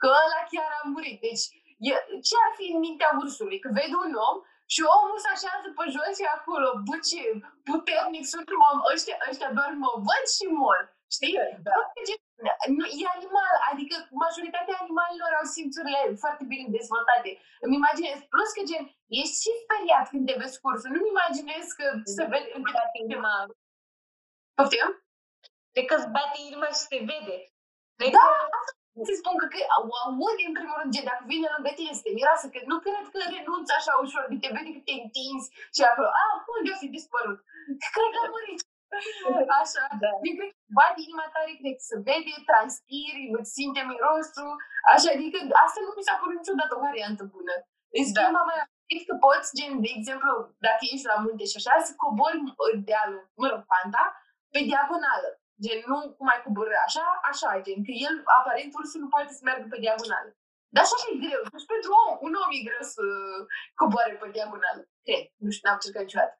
[0.00, 1.18] Că ăla chiar a murit.
[1.26, 1.44] Deci,
[1.90, 1.94] e,
[2.26, 3.58] ce ar fi în mintea ursului?
[3.62, 4.36] Că vede un om
[4.72, 6.96] și omul se așează pe jos și acolo, bă,
[7.68, 10.80] puternic sunt om, ăștia, ăștia doar mă văd și mor.
[11.16, 11.34] Știi?
[11.66, 11.72] Da.
[12.78, 13.94] nu, e animal, adică
[14.24, 17.30] majoritatea animalelor au simțurile foarte bine dezvoltate.
[17.64, 18.84] Îmi imaginez, plus că gen,
[19.20, 23.34] ești și speriat când te vezi cursul, nu-mi imaginez că se vede în bate inima.
[24.56, 24.88] Poftim?
[25.74, 27.36] De că îți bate inima și se vede.
[27.98, 28.58] Cred Da, că
[29.08, 32.12] să spun că, că aud în primul rând, gen, dacă vine lângă tine să te
[32.18, 35.82] miroasă, că nu cred că renunți așa ușor, de te vede că te întinzi și
[35.88, 36.24] acolo, a,
[36.56, 37.38] unde o fi dispărut?
[37.94, 38.60] Cred că a murit.
[39.60, 40.10] Așa, Da.
[40.26, 44.52] eu cred că bate inima tare, cred că se vede, transpiri, îți simte mirosul,
[44.92, 47.54] așa, adică asta nu mi s-a părut niciodată o variantă bună.
[47.98, 48.08] În Da.
[48.10, 48.58] schimb, mai
[48.90, 50.30] cred că poți, gen, de exemplu,
[50.66, 52.38] dacă ești la munte și așa, să cobori
[52.88, 54.04] dealul, mă rog, panta,
[54.52, 55.28] pe diagonală.
[55.64, 59.42] Gen, nu cum ai coborâ așa, așa, gen, că el, aparent, ursul nu poate să
[59.46, 60.30] meargă pe diagonală.
[60.74, 61.42] Dar așa e greu.
[61.54, 63.02] Deci pentru om, un om e greu să
[63.80, 64.82] coboare pe diagonală.
[65.06, 65.24] Cred.
[65.44, 66.34] Nu știu, n-am încercat niciodată.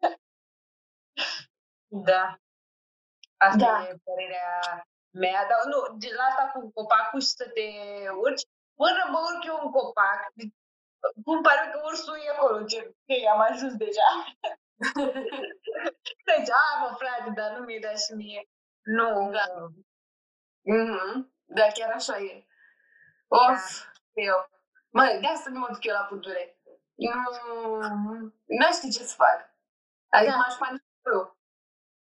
[1.90, 2.38] Da.
[3.36, 3.88] Asta Da.
[3.88, 7.66] e părerea mea, dar nu, de la asta cu copacul și să te
[8.24, 8.42] urci,
[8.74, 10.20] până mă urc eu în copac,
[11.24, 14.08] îmi pare că ursul e acolo, ce, că am ajuns deja.
[16.28, 18.48] Deci, a, mă, frate, dar nu mi-e dat și mie.
[18.82, 19.44] Nu, Da.
[20.60, 21.34] Mhm.
[21.44, 22.46] Da, chiar așa e.
[23.28, 24.48] Of, eu.
[24.90, 26.58] Mă, de asta nu mă duc eu la pădure.
[26.94, 27.30] Nu,
[28.44, 29.54] nu știu ce să fac.
[30.08, 30.36] Adică Da.
[30.36, 31.38] m-aș panica rău.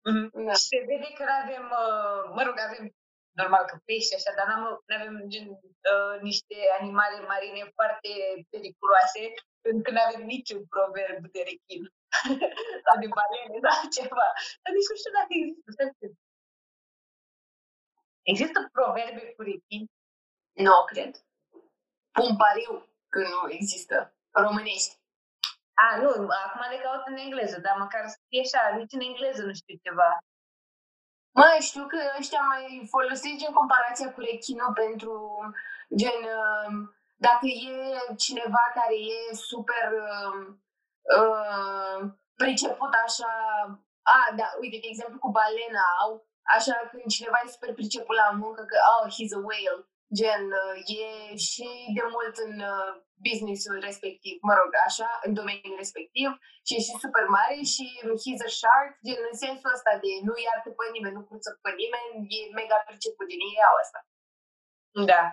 [0.08, 0.46] Mhm.
[0.46, 0.54] Da.
[0.54, 2.86] Și se vede că avem, uh, mă rog, avem
[3.42, 4.64] normal că pești așa, dar n-am,
[4.98, 5.48] avem gen,
[5.94, 8.10] uh, niște animale marine foarte
[8.52, 9.22] periculoase,
[9.64, 11.84] pentru că nu avem niciun proverb de rechin
[12.86, 14.28] sau de balene sau ceva.
[14.62, 15.72] Dar nici nu știu dacă există.
[15.76, 16.12] stai puțin.
[18.32, 19.84] Există proverbe cu rechin?
[20.66, 21.12] Nu, cred.
[22.18, 22.72] Pun pariu
[23.14, 24.14] că nu există.
[24.32, 24.99] Românești.
[25.84, 26.10] A, nu,
[26.46, 29.76] acum le caut în engleză, dar măcar să fie așa, nici în engleză nu știu
[29.86, 30.10] ceva.
[31.39, 35.13] Mă, știu că ăștia mai folosesc gen comparația cu rechinul pentru
[36.00, 36.74] gen um,
[37.28, 37.76] dacă e
[38.26, 40.38] cineva care e super um,
[41.18, 42.00] uh,
[42.42, 43.32] priceput așa
[44.15, 46.12] a, da, uite, de exemplu cu balena au
[46.56, 49.82] așa când cineva e super priceput la muncă că oh, he's a whale
[50.17, 51.67] gen uh, e și
[51.98, 52.91] de mult în uh,
[53.28, 56.30] businessul respectiv, mă rog, așa, în domeniul respectiv
[56.65, 57.86] și e și super mare și
[58.22, 61.72] he's a shark, gen în sensul ăsta de nu iartă pe nimeni, nu curță pe
[61.82, 64.00] nimeni, e mega priceput din ei au asta.
[65.12, 65.24] Da.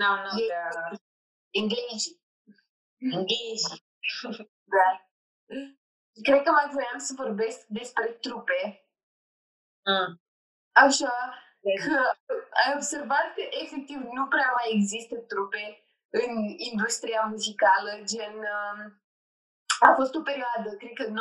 [0.00, 0.84] Nu, nu, E- da.
[1.60, 2.16] Englezii.
[3.16, 3.70] Englezi.
[4.74, 4.88] Da.
[6.22, 8.60] Cred că mai voiam să vorbesc despre trupe,
[9.84, 10.20] Mm.
[10.84, 11.14] așa,
[11.84, 11.98] că
[12.60, 15.64] ai observat că efectiv nu prea mai există trupe
[16.20, 16.32] în
[16.70, 18.78] industria muzicală, gen um,
[19.88, 21.12] a fost o perioadă, cred că 90-2000,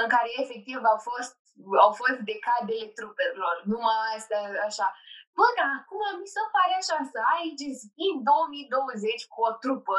[0.00, 1.36] în care efectiv au fost,
[1.84, 4.88] au fost decadele trupelor, numai astea așa.
[5.36, 9.38] Bă, dar acum mi se pare așa să ai gen să fii în 2020 cu
[9.48, 9.98] o trupă,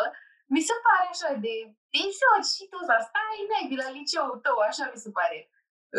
[0.53, 1.55] mi se pare așa de
[1.91, 5.39] te joci și tu să stai naibii la liceul tău, așa mi se pare.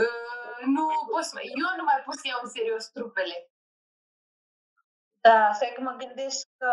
[0.00, 3.50] Uh, nu pot să, eu nu mai pot să iau în serios trupele.
[5.20, 6.72] Da, stai că mă gândesc că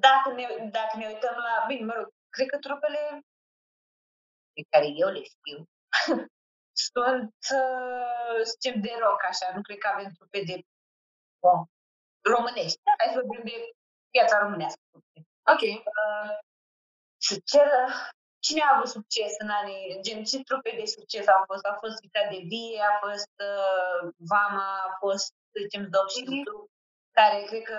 [0.00, 3.20] dacă ne, dacă ne uităm la, bine, mă rog, cred că trupele
[4.52, 5.58] pe care eu le știu
[6.92, 10.56] sunt, uh, să zicem, de rock, așa, nu cred că avem trupe de
[11.40, 11.62] oh,
[12.34, 12.80] românești.
[12.98, 13.70] Hai să vorbim de
[14.10, 14.82] piața românească.
[15.52, 15.62] Ok.
[15.94, 16.38] Uh,
[17.26, 17.86] să ceră
[18.46, 21.64] cine a avut succes în anii, gen, ce trupe de succes au fost?
[21.66, 26.22] A fost Vita de Vie, a fost uh, Vama, a fost, să zicem, Dob și
[26.24, 26.42] Mhm.
[26.46, 26.54] tu,
[27.18, 27.76] care cred că,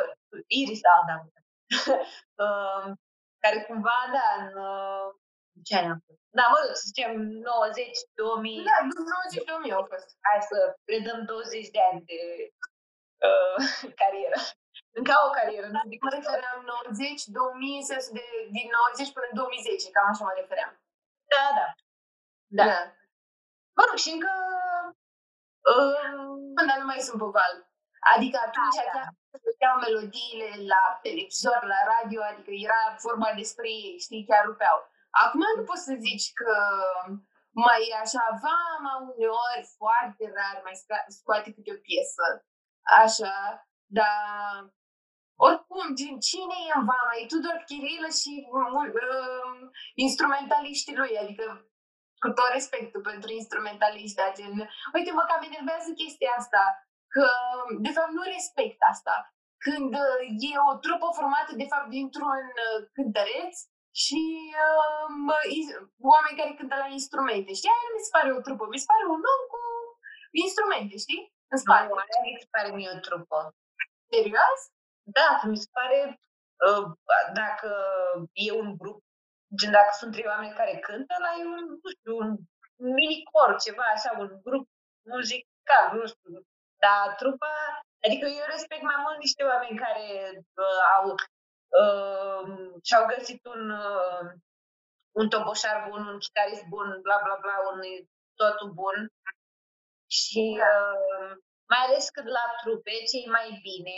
[0.60, 1.16] Iris, da, da,
[2.46, 2.86] uh,
[3.44, 5.08] care cumva, da, în, uh,
[5.56, 6.20] în ce ani a fost?
[6.38, 7.12] Da, mă rog, să zicem,
[7.52, 10.08] 90, 2000, Da, după 90 2000 au fost.
[10.28, 12.20] hai să predăm 20 de ani de
[13.28, 13.56] uh,
[14.02, 14.40] carieră.
[15.00, 18.26] Încă o carieră, nu zic Mă refeream 90, 2000, în sensul de
[18.58, 20.72] din 90 până în 2010, cam așa mă refeream.
[21.34, 21.68] Da, da.
[22.60, 22.80] Da.
[23.78, 24.34] Mă rog, și încă...
[25.74, 26.26] Uh,
[26.58, 27.56] Până nu mai sunt pe val.
[28.14, 28.94] Adică atunci Da, da, da.
[28.96, 34.44] chiar se făceau melodiile la televizor, la radio, adică era vorba despre ei, știi, chiar
[34.50, 34.78] rupeau.
[35.24, 36.54] Acum nu poți să zici că
[37.66, 42.26] mai e așa, vama uneori, foarte rar, mai sca- scoate câte o piesă.
[43.04, 43.36] Așa,
[43.98, 44.20] dar
[45.48, 47.12] oricum, gen, cine e în vama?
[47.22, 49.60] E Tudor Chirilă și uh, uh,
[50.06, 51.46] instrumentaliștii lui, adică
[52.22, 54.54] cu tot respectul pentru instrumentaliști, dar gen,
[54.96, 56.62] uite mă, cam enervează chestia asta,
[57.16, 57.26] că
[57.86, 59.16] de fapt nu respect asta.
[59.66, 60.20] Când uh,
[60.50, 63.56] e o trupă formată de fapt dintr-un uh, cântăreț
[64.04, 64.22] și
[64.68, 65.78] uh, mă, i-
[66.12, 67.72] oameni care cântă la instrumente, știi?
[67.74, 69.62] Aia nu mi se pare o trupă, mi se pare un om cu
[70.46, 71.24] instrumente, știi?
[71.54, 71.88] în spate.
[71.88, 73.38] Nu, aia mi se pare mie o trupă.
[74.12, 74.60] Serios?
[75.08, 76.20] Da, că mi se pare,
[76.68, 76.86] uh,
[77.34, 77.70] dacă
[78.34, 79.04] e un grup,
[79.58, 82.38] gen dacă sunt trei oameni care cântă, la e un, nu știu, un
[82.76, 84.68] mini cor, ceva așa, un grup
[85.10, 86.34] muzical, nu știu.
[86.84, 87.54] Dar trupa,
[88.06, 90.08] adică eu respect mai mult niște oameni care
[90.64, 91.06] uh, au
[91.82, 94.26] uh, și-au găsit un, uh,
[95.20, 97.80] un toboșar bun, un chitarist bun, bla bla bla, un
[98.36, 98.98] totul bun.
[100.08, 101.32] Și uh,
[101.72, 103.98] mai ales că la trupe, ce e mai bine,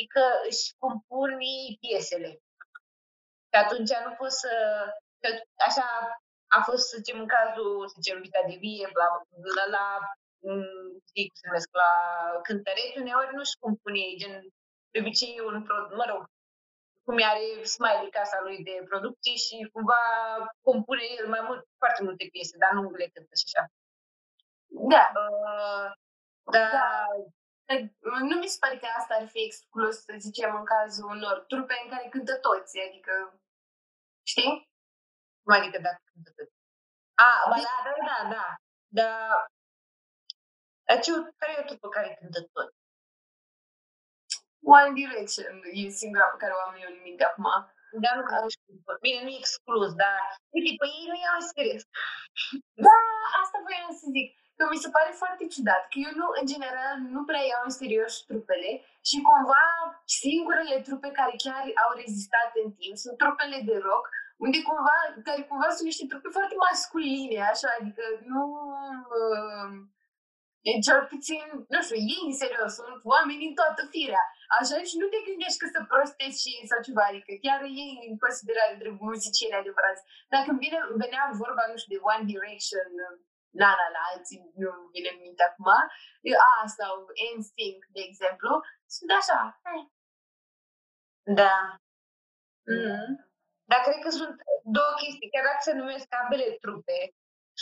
[0.00, 2.30] e că își compun ei piesele.
[3.50, 4.52] Și atunci nu poți să...
[5.20, 5.28] Că
[5.68, 5.86] așa
[6.56, 9.08] a fost, să zicem, în cazul, să zicem, Vita de Vie, bla,
[9.44, 9.86] bla, la,
[11.08, 11.92] știi cum se numesc, la
[12.46, 14.34] cântăreți, uneori nu-și compune ei, gen,
[14.90, 15.56] de obicei un,
[16.00, 16.22] mă rog,
[17.04, 17.44] cum are
[17.74, 20.02] Smiley casa lui de producție și cumva
[20.68, 23.62] compune el mai mult, foarte multe piese, dar nu le cântă și așa.
[24.92, 25.04] Da.
[25.22, 25.86] Uh,
[26.54, 26.64] da.
[26.76, 26.88] da.
[28.28, 31.74] Nu mi se pare că asta ar fi exclus, să zicem, în cazul unor trupe
[31.84, 33.40] în care cântă toți, adică,
[34.26, 34.68] știi?
[35.42, 36.52] Cum adică dacă cântă toți?
[37.14, 38.46] A, ba, da, da, da, da.
[38.88, 39.12] Da.
[40.86, 42.76] Dar ce, care e o trupă care cântă toți?
[44.62, 47.46] One Direction e singura pe care o am eu în minte acum.
[48.02, 48.34] Dar nu că
[49.00, 50.20] Bine, nu e exclus, dar
[50.54, 51.82] uite, pe ei nu iau în serios.
[52.86, 52.98] Da,
[53.42, 54.28] asta voiam să zic.
[54.58, 57.74] Că mi se pare foarte ciudat, că eu nu, în general, nu prea iau în
[57.80, 58.70] serios trupele
[59.08, 59.64] și cumva
[60.20, 64.04] singurele trupe care chiar au rezistat în timp sunt trupele de rock,
[64.44, 64.96] unde cumva,
[65.28, 68.42] care cumva sunt niște trupe foarte masculine, așa, adică nu...
[69.18, 69.70] Uh,
[70.66, 71.44] deci, cel puțin,
[71.74, 74.24] nu știu, ei în serios, sunt oameni în toată firea.
[74.58, 78.14] Așa și nu te gândești că să prostezi și sau ceva, adică chiar ei în
[78.24, 80.02] considerare de muzicieni adevărați.
[80.34, 82.90] Dacă vine, venea vorba, nu știu, de One Direction,
[83.50, 85.68] la la la, alții nu vine în minte acum,
[86.50, 86.94] a, sau
[87.36, 88.50] NSYNC, de exemplu,
[88.86, 89.60] sunt așa.
[91.40, 91.56] Da.
[92.72, 93.10] Mm.
[93.70, 94.36] Dar cred că sunt
[94.76, 96.98] două chestii, chiar dacă se numesc ambele trupe,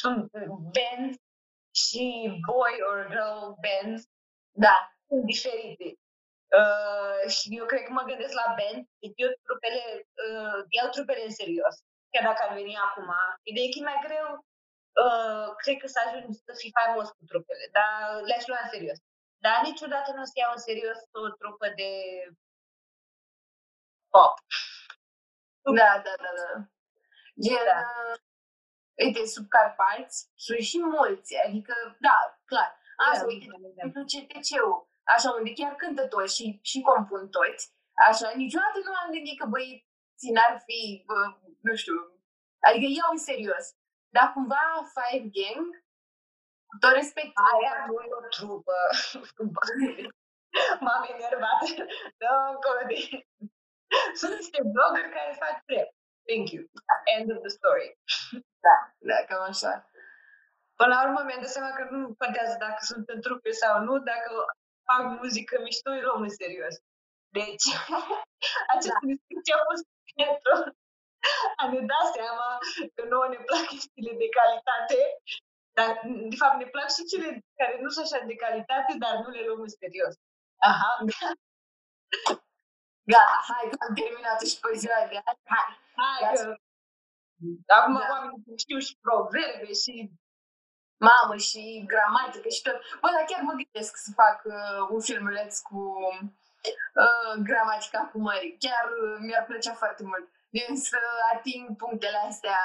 [0.01, 0.31] sunt
[0.75, 1.17] bands
[1.83, 2.05] și
[2.47, 4.03] boy or girl bands,
[4.65, 4.77] da.
[5.09, 5.89] sunt diferite.
[6.61, 8.81] Uh, și eu cred că mă gândesc la band,
[9.23, 9.85] eu trupele,
[10.27, 11.75] uh, iau trupele în serios,
[12.11, 13.11] chiar dacă ar veni acum.
[13.51, 14.27] Ideea e că e mai greu,
[15.05, 18.99] uh, cred că să ajungi să fii faimos cu trupele, dar le-aș lua în serios.
[19.45, 21.91] Dar niciodată nu o să iau în serios o trupă de
[24.13, 24.35] pop.
[25.79, 26.49] Da, da, da, da.
[27.45, 27.79] Gen, da.
[27.81, 28.17] Uh,
[29.05, 31.75] uite, sub Carpați sunt și mulți, adică,
[32.07, 32.17] da,
[32.51, 32.71] clar.
[33.11, 37.65] Asta, da, uite, de exemplu, CTC-ul, așa, unde chiar cântă toți și, și compun toți,
[38.09, 41.19] așa, niciodată nu am gândit că băieții n-ar fi, bă,
[41.61, 41.97] nu știu,
[42.67, 43.67] adică iau în serios.
[44.15, 44.63] Dar cumva
[44.97, 45.67] Five Gang,
[46.69, 48.77] cu tot respect, aia nu e o trupă.
[50.85, 51.63] M-am enervat.
[52.21, 52.97] Dă încolo de...
[54.21, 55.89] Sunt niște blogger care fac prep.
[56.29, 56.63] Thank you.
[57.17, 57.89] End of the story.
[58.67, 58.77] Da,
[59.09, 59.73] da, cam așa.
[60.79, 63.99] Până la urmă mi-am dat seama că nu contează dacă sunt în trupe sau nu,
[63.99, 64.31] dacă
[64.89, 66.75] fac muzică mișto, îi luăm în serios.
[67.39, 67.67] Deci,
[68.75, 69.13] această da.
[69.13, 69.85] discuție a fost
[70.15, 70.53] pentru
[71.61, 72.49] a ne da seama
[72.95, 74.99] că nouă ne plac chestiile de calitate,
[75.77, 75.91] dar
[76.33, 77.29] de fapt ne plac și cele
[77.61, 80.15] care nu sunt așa de calitate, dar nu le luăm în serios.
[80.69, 80.91] Aha.
[83.13, 85.43] Gata, hai că am terminat și pe ziua de azi.
[85.55, 85.69] Hai,
[86.01, 86.43] hai că...
[87.79, 88.07] Acum da.
[88.11, 89.95] oamenii știu și proverbe și
[91.09, 92.77] mamă și gramatică și tot.
[93.01, 95.81] Bă, dar chiar mă gândesc să fac uh, un filmuleț cu
[97.03, 98.57] uh, gramatica cu mări.
[98.59, 100.27] Chiar uh, mi-ar plăcea foarte mult.
[100.57, 100.99] Gen să
[101.33, 102.61] ating punctele astea,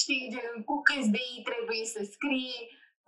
[0.00, 2.56] știi, gen cu câți de ei trebuie să scrii,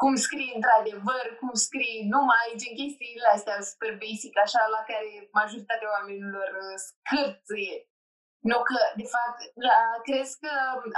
[0.00, 5.92] cum scrii într-adevăr, cum scrii numai, gen chestiile astea super basic, așa, la care majoritatea
[5.96, 7.76] oamenilor uh, scârțâie.
[8.50, 10.52] Nu că, de fapt, la, crezi că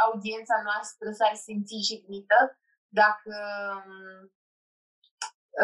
[0.07, 2.39] audiența noastră s-ar simți jignită
[3.01, 3.35] dacă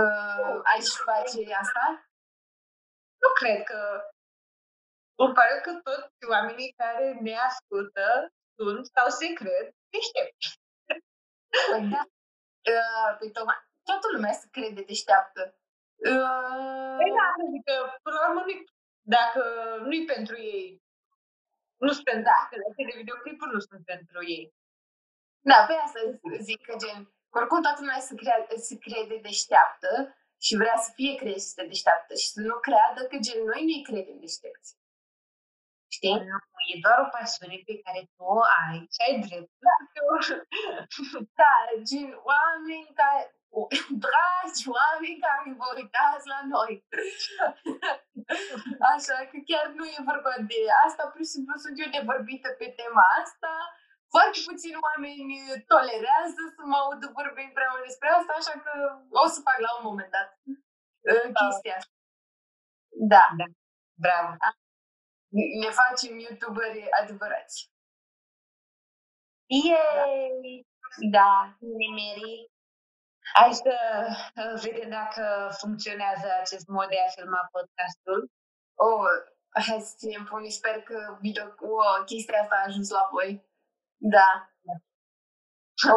[0.01, 1.85] uh, ai și face asta?
[3.23, 3.81] Nu cred că
[5.25, 10.49] îmi pare că toți oamenii care ne ascultă sunt sau se cred deștepți.
[11.71, 12.03] Păi da.
[12.77, 15.43] Uh, păi tocmai, toată lumea se crede deșteaptă.
[15.97, 16.97] Uh...
[17.01, 18.43] Păi da, adică, până la urmă,
[19.01, 19.43] dacă
[19.89, 20.83] nu-i pentru ei,
[21.77, 22.39] nu sunt pentru da.
[22.77, 24.55] de videoclipuri, nu sunt pentru ei.
[25.41, 25.99] Da, pe asta
[26.49, 31.15] zic că gen, oricum toată lumea se, crea, se crede deșteaptă și vrea să fie
[31.15, 34.78] crește deșteaptă și să nu creadă că gen noi nu-i credem deștepți.
[35.99, 36.19] Știi?
[36.31, 39.63] Nu, e doar o pasiune pe care tu o ai și ai dreptul.
[39.69, 39.77] Da,
[41.41, 41.55] da
[41.89, 43.23] gen oameni care,
[44.07, 46.73] dragi oameni care vă uitați la noi.
[48.93, 52.49] Așa că chiar nu e vorba de asta, pur și simplu sunt eu de vorbită
[52.61, 53.53] pe tema asta.
[54.15, 55.33] Foarte puțini oameni
[55.73, 58.73] tolerează să mă audă vorbind prea mult despre asta, așa că
[59.25, 60.29] o să fac la un moment dat
[61.11, 61.41] uh, da.
[61.41, 61.95] chestia asta.
[63.13, 63.25] Da.
[63.41, 63.47] da.
[64.05, 64.31] Bravo.
[65.31, 67.71] Ne facem youtuberi adevărați.
[69.47, 70.67] Yay!
[71.11, 72.51] Da, ne merit.
[73.33, 73.75] Hai să
[74.37, 78.31] uh, vedem dacă funcționează acest mod de a filma podcastul.
[78.75, 79.09] Oh,
[79.67, 80.51] hai să ținem pumnii.
[80.51, 83.47] Sper că video, oh, chestia asta a ajuns la voi.
[83.97, 84.51] Da.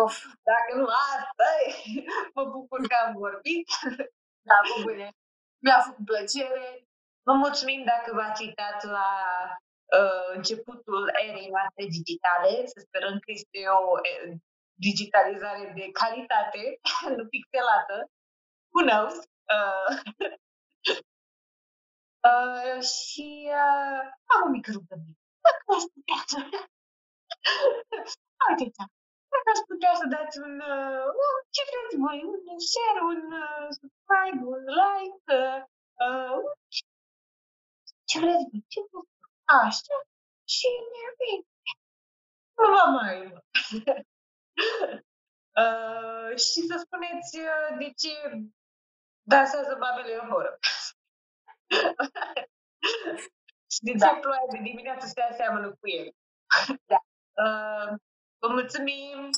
[0.03, 0.23] Of.
[0.49, 1.49] Dacă nu asta
[2.33, 3.67] mă bucur că am vorbit.
[4.49, 5.09] Da, bă, bune.
[5.63, 6.87] Mi-a făcut plăcere.
[7.23, 9.09] Vă mulțumim dacă v-ați uitat la
[9.97, 12.65] uh, începutul erei noastre digitale.
[12.65, 13.83] Să sperăm că este o
[14.87, 16.61] digitalizare de calitate,
[17.17, 17.97] nu pixelată.
[18.73, 19.15] Who knows?
[19.55, 19.89] Uh,
[22.29, 23.27] uh, și
[23.63, 24.01] uh,
[24.33, 25.21] am o mică rugăminte.
[25.45, 26.39] Dacă ați putea să...
[28.43, 28.79] Haideți,
[29.33, 33.67] dacă ați putea să dați un, uh, un ce vreți voi, un share, un uh,
[33.77, 35.59] subscribe, un like, uh,
[36.05, 36.39] uh,
[38.11, 39.07] ce vreți voi, ce vreți voi.
[39.61, 39.95] Așa.
[40.53, 41.03] Și ne
[42.55, 43.15] Nu vă mai
[45.61, 48.11] Uh, și să spuneți uh, de ce
[49.21, 50.59] dansează babele în horă.
[53.73, 54.17] și de ce da.
[54.21, 56.11] ploaia de dimineață se aseamănă cu el.
[56.85, 56.99] da.
[57.31, 57.93] Uh,
[58.39, 59.29] vă mulțumim!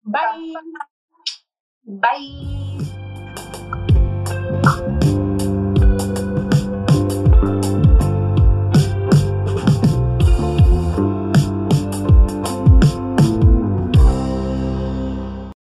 [0.00, 0.60] Bye!
[1.80, 2.69] Bye!